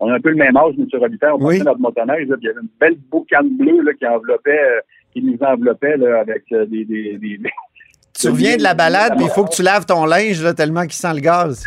on 0.00 0.08
a 0.10 0.14
un 0.14 0.20
peu 0.20 0.30
le 0.30 0.36
même 0.36 0.56
âge, 0.56 0.74
M. 0.78 0.86
Robitaille, 0.92 1.30
on 1.32 1.36
Oui. 1.44 1.58
partait 1.58 1.64
notre 1.64 1.80
motoneige, 1.80 2.28
là, 2.28 2.36
puis 2.36 2.44
il 2.44 2.46
y 2.46 2.50
avait 2.50 2.60
une 2.60 2.68
belle 2.80 2.96
boucane 3.10 3.56
bleue 3.56 3.82
là, 3.82 3.92
qui 3.94 4.06
enveloppait, 4.06 4.50
euh, 4.64 4.80
qui 5.12 5.22
nous 5.22 5.38
enveloppait 5.40 5.96
là, 5.96 6.20
avec 6.20 6.42
euh, 6.52 6.66
des, 6.66 6.84
des, 6.84 7.18
des- 7.18 7.38
des- 7.38 7.50
Tu 8.14 8.28
reviens 8.28 8.56
de 8.56 8.62
la 8.62 8.74
balade, 8.74 9.14
puis 9.16 9.26
il 9.26 9.30
faut 9.30 9.44
que 9.44 9.54
tu 9.54 9.62
laves 9.62 9.86
ton 9.86 10.04
linge 10.06 10.42
là, 10.42 10.54
tellement 10.54 10.82
qu'il 10.82 10.92
sent 10.92 11.14
le 11.14 11.20
gaz. 11.20 11.64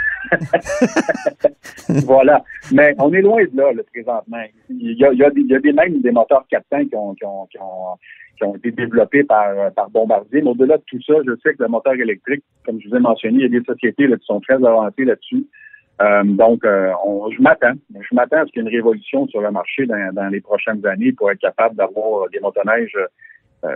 voilà. 2.05 2.43
Mais 2.71 2.95
on 2.99 3.13
est 3.13 3.21
loin 3.21 3.43
de 3.43 3.57
là, 3.57 3.73
là, 3.73 3.81
présentement. 3.91 4.43
Il 4.69 4.97
y 4.97 5.03
a, 5.05 5.29
des, 5.29 5.41
il 5.41 5.61
des 5.61 5.73
même 5.73 6.01
des 6.01 6.11
moteurs 6.11 6.45
400 6.49 6.85
qui 6.85 6.95
ont, 6.95 7.15
qui 7.15 7.57
ont, 8.43 8.55
été 8.55 8.71
développés 8.71 9.23
par, 9.23 9.47
Bombardier. 9.91 10.41
Mais 10.41 10.49
au-delà 10.49 10.77
de 10.77 10.83
tout 10.87 11.01
ça, 11.03 11.13
je 11.25 11.35
sais 11.43 11.53
que 11.53 11.63
le 11.63 11.69
moteur 11.69 11.93
électrique, 11.93 12.43
comme 12.65 12.79
je 12.81 12.89
vous 12.89 12.95
ai 12.95 12.99
mentionné, 12.99 13.37
il 13.37 13.53
y 13.53 13.57
a 13.57 13.59
des 13.59 13.65
sociétés 13.65 14.07
qui 14.07 14.25
sont 14.25 14.41
très 14.41 14.55
avancées 14.55 15.05
là-dessus. 15.05 15.45
Euh, 16.01 16.23
donc, 16.23 16.65
euh, 16.65 16.91
on, 17.05 17.31
je 17.31 17.41
m'attends. 17.41 17.73
Je 17.93 18.15
m'attends 18.15 18.37
à 18.37 18.45
ce 18.45 18.51
qu'il 18.51 18.63
y 18.63 18.65
ait 18.65 18.69
une 18.69 18.75
révolution 18.75 19.27
sur 19.27 19.41
le 19.41 19.51
marché 19.51 19.85
dans, 19.85 20.13
dans 20.13 20.27
les 20.27 20.41
prochaines 20.41 20.85
années 20.85 21.13
pour 21.13 21.31
être 21.31 21.39
capable 21.39 21.75
d'avoir 21.75 22.29
des 22.29 22.39
motoneiges 22.41 22.97
euh, 23.65 23.75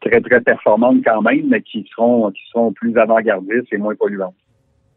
très, 0.00 0.20
très 0.20 0.40
performantes 0.40 1.02
quand 1.04 1.22
même, 1.22 1.48
mais 1.48 1.62
qui 1.62 1.88
seront, 1.90 2.30
qui 2.30 2.42
seront 2.50 2.72
plus 2.72 2.96
avant-gardistes 2.96 3.72
et 3.72 3.78
moins 3.78 3.94
polluantes. 3.94 4.34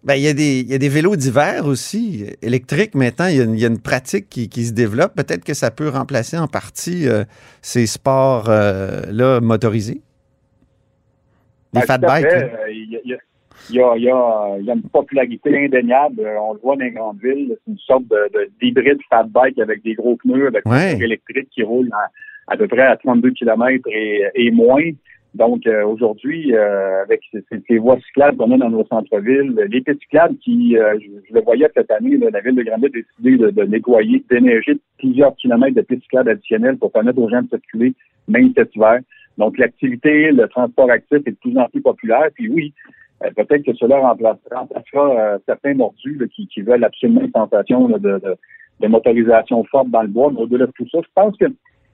Ben, 0.06 0.14
il 0.16 0.22
y, 0.22 0.28
a 0.28 0.34
des- 0.34 0.60
il 0.60 0.70
y 0.70 0.76
a 0.76 0.78
des 0.78 0.88
vélos 0.90 1.16
d'hiver 1.16 1.66
aussi, 1.66 2.26
euh, 2.26 2.32
électriques 2.44 2.94
maintenant. 2.94 3.26
Il 3.28 3.38
y 3.38 3.42
a 3.42 3.44
une, 3.44 3.56
il 3.56 3.60
y 3.60 3.66
a 3.66 3.70
une 3.70 3.82
pratique 3.82 4.30
qui, 4.30 4.50
qui 4.50 4.64
se 4.64 4.72
développe. 4.74 5.16
Peut-être 5.16 5.44
que 5.44 5.56
ça 5.56 5.72
peut 5.72 5.90
remplacer 5.90 6.38
en 6.38 6.48
partie 6.48 7.08
euh, 7.10 7.24
ces 7.64 7.88
sports-là 7.88 9.42
motorisés. 9.42 10.02
Les 11.74 11.82
Ben, 11.82 11.88
fat 11.88 11.98
bikes. 11.98 12.24
là. 12.26 12.38
Euh, 12.44 12.72
Il 12.72 12.92
y, 12.92 12.96
a, 12.98 13.00
il 13.04 14.04
y 14.04 14.10
a- 14.12 14.58
il 14.60 14.66
y 14.66 14.70
a- 14.70 14.74
une 14.76 14.84
popularité 14.84 15.66
indéniable. 15.66 16.20
Euh, 16.22 16.36
On 16.40 16.54
le 16.54 16.60
voit 16.60 16.76
dans 16.76 16.84
les 16.86 16.92
grandes 16.92 17.20
villes. 17.22 17.58
C'est 17.66 17.72
une 17.72 17.80
sorte 17.80 18.04
de, 18.08 18.30
de- 18.34 18.50
d'hybride 18.62 19.00
fat 19.10 19.24
bike 19.24 19.58
avec 19.60 19.84
des 19.84 19.96
gros 19.96 20.18
pneus, 20.18 20.48
avec 20.48 20.66
Ouais. 20.68 20.76
un 20.76 20.86
moteur 20.92 21.02
électrique 21.02 21.50
qui 21.50 21.64
roule 21.64 21.90
à, 21.94 22.54
à 22.54 22.58
peu 22.58 22.68
près 22.68 22.84
à 22.84 22.96
32 22.96 23.32
km 23.32 23.90
et, 23.92 24.22
et 24.36 24.52
moins. 24.52 24.84
Donc 25.36 25.68
euh, 25.68 25.86
aujourd'hui, 25.86 26.56
euh, 26.56 27.04
avec 27.04 27.20
ces, 27.32 27.44
ces- 27.68 27.78
voies 27.78 28.00
cyclables 28.08 28.38
qu'on 28.38 28.52
a 28.52 28.58
dans 28.58 28.70
nos 28.70 28.86
centres-villes, 28.86 29.54
les 29.70 29.82
pistes 29.82 30.00
cyclables 30.00 30.38
qui, 30.38 30.78
euh, 30.78 30.98
je, 31.02 31.08
je 31.28 31.34
le 31.34 31.42
voyais 31.42 31.70
cette 31.76 31.92
année, 31.92 32.16
là, 32.18 32.28
la 32.32 32.40
ville 32.40 32.56
de 32.56 32.64
Granby 32.64 32.86
a 32.86 32.90
décidé 32.90 33.38
de, 33.38 33.50
de 33.50 33.64
nettoyer, 33.64 34.20
de 34.20 34.36
déneiger 34.36 34.78
plusieurs 34.98 35.36
kilomètres 35.36 35.76
de 35.76 35.82
pistes 35.82 36.04
cyclables 36.04 36.30
additionnelles 36.30 36.78
pour 36.78 36.92
permettre 36.92 37.20
aux 37.20 37.30
gens 37.30 37.42
de 37.42 37.50
circuler, 37.50 37.94
même 38.30 38.54
cet 38.56 38.74
hiver. 38.76 39.00
Donc 39.38 39.58
l'activité, 39.58 40.32
le 40.32 40.48
transport 40.48 40.90
actif 40.90 41.20
est 41.26 41.32
de 41.32 41.36
plus 41.36 41.58
en 41.58 41.68
plus 41.68 41.82
populaire. 41.82 42.30
Puis 42.34 42.48
oui, 42.50 42.74
euh, 43.26 43.30
peut-être 43.36 43.64
que 43.64 43.74
cela 43.74 43.98
remplace- 44.00 44.38
remplacera 44.50 45.20
euh, 45.20 45.38
certains 45.46 45.74
mordus 45.74 46.16
là, 46.18 46.28
qui, 46.34 46.48
qui 46.48 46.62
veulent 46.62 46.86
absolument 46.86 47.22
une 47.22 47.32
sensation 47.32 47.90
là, 47.90 47.98
de, 48.00 48.20
de, 48.20 48.36
de 48.80 48.88
motorisation 48.88 49.66
forte 49.66 49.90
dans 49.90 50.02
le 50.04 50.08
bois. 50.08 50.32
Mais 50.34 50.40
au-delà 50.44 50.68
de 50.68 50.72
tout 50.72 50.88
ça, 50.90 51.00
je 51.04 51.10
pense 51.14 51.36
que 51.36 51.46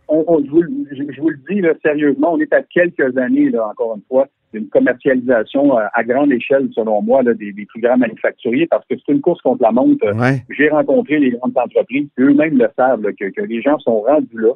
on, 0.08 0.24
on- 0.28 0.44
je, 0.44 0.50
vous, 0.50 0.62
le- 0.62 0.72
je, 0.92 1.04
je 1.14 1.22
vous 1.22 1.30
le 1.30 1.40
dis 1.50 1.62
là, 1.62 1.74
sérieusement, 1.84 2.34
on 2.34 2.40
est 2.40 2.54
à 2.54 2.62
quelques 2.62 3.18
années, 3.18 3.50
là, 3.50 3.68
encore 3.68 3.96
une 3.96 4.04
fois, 4.08 4.28
d'une 4.54 4.68
commercialisation 4.68 5.78
euh, 5.78 5.84
à 5.94 6.04
grande 6.04 6.32
échelle, 6.34 6.70
selon 6.76 7.02
moi, 7.02 7.24
là, 7.24 7.34
des, 7.34 7.52
des 7.54 7.66
plus 7.66 7.80
grands 7.82 7.98
manufacturiers, 7.98 8.68
parce 8.68 8.86
que 8.88 8.96
c'est 8.98 9.12
une 9.14 9.22
course 9.22 9.42
contre 9.42 9.62
la 9.64 9.72
montre. 9.72 10.06
Ouais. 10.14 10.42
J'ai 10.50 10.70
rencontré 10.70 11.20
les 11.20 11.32
grandes 11.32 11.58
entreprises, 11.58 12.08
eux-mêmes 12.20 12.58
le 12.58 12.68
savent, 12.78 13.02
là, 13.02 13.12
que, 13.18 13.30
que 13.30 13.42
les 13.42 13.62
gens 13.62 13.80
sont 13.80 14.02
rendus 14.02 14.28
là. 14.40 14.52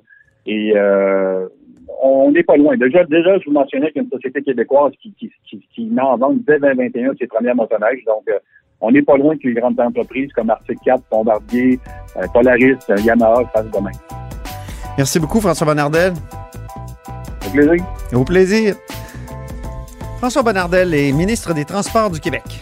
Et 0.48 0.74
euh, 0.76 1.48
on 2.04 2.32
n'est 2.32 2.44
pas 2.44 2.58
loin. 2.58 2.76
Déjà, 2.78 3.04
déjà, 3.06 3.40
je 3.40 3.46
vous 3.46 3.52
mentionnais 3.54 3.88
qu'il 3.92 3.98
y 3.98 4.00
a 4.00 4.04
une 4.04 4.12
société 4.12 4.42
québécoise 4.42 4.92
qui, 5.02 5.14
qui, 5.14 5.32
qui, 5.50 5.66
qui 5.74 5.86
met 5.86 6.02
en 6.02 6.18
vente 6.18 6.40
dès 6.46 6.60
2021 6.60 7.14
ses 7.18 7.28
premières 7.28 7.56
motoneiges. 7.56 8.04
Donc, 8.06 8.24
euh, 8.30 8.38
on 8.82 8.92
n'est 8.92 9.02
pas 9.02 9.16
loin 9.18 9.38
que 9.38 9.48
les 9.48 9.54
grandes 9.54 9.80
entreprises 9.80 10.32
comme 10.34 10.50
Arctic 10.50 10.78
4, 10.84 11.04
Bombardier, 11.10 11.80
euh, 12.18 12.26
Polaris, 12.34 12.76
Yamaha 13.06 13.46
fassent 13.54 13.72
demain. 13.72 13.92
Merci 14.98 15.20
beaucoup, 15.20 15.42
François 15.42 15.66
Bonnardel. 15.66 16.14
Avec 17.42 17.54
plaisir. 17.54 17.86
Au 18.14 18.24
plaisir. 18.24 18.76
François 20.18 20.44
Bonnardel 20.44 20.94
est 20.94 21.12
ministre 21.12 21.54
des 21.54 21.66
Transports 21.66 22.10
du 22.10 22.20
Québec. 22.20 22.62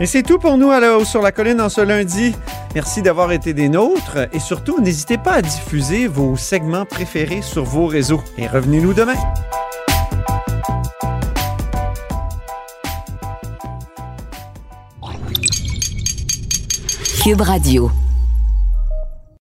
Et 0.00 0.06
c'est 0.06 0.22
tout 0.22 0.38
pour 0.38 0.56
nous 0.56 0.70
à 0.70 0.80
la 0.80 0.96
Haut 0.96 1.04
sur 1.04 1.22
la 1.22 1.32
colline 1.32 1.60
en 1.60 1.68
ce 1.68 1.80
lundi. 1.80 2.34
Merci 2.74 3.02
d'avoir 3.02 3.30
été 3.32 3.52
des 3.52 3.68
nôtres 3.68 4.18
et 4.32 4.38
surtout, 4.38 4.80
n'hésitez 4.80 5.18
pas 5.18 5.34
à 5.34 5.42
diffuser 5.42 6.06
vos 6.06 6.36
segments 6.36 6.86
préférés 6.86 7.42
sur 7.42 7.64
vos 7.64 7.86
réseaux. 7.86 8.22
Et 8.38 8.46
revenez-nous 8.46 8.94
demain. 8.94 9.14
Cube 17.22 17.42
Radio. 17.42 17.90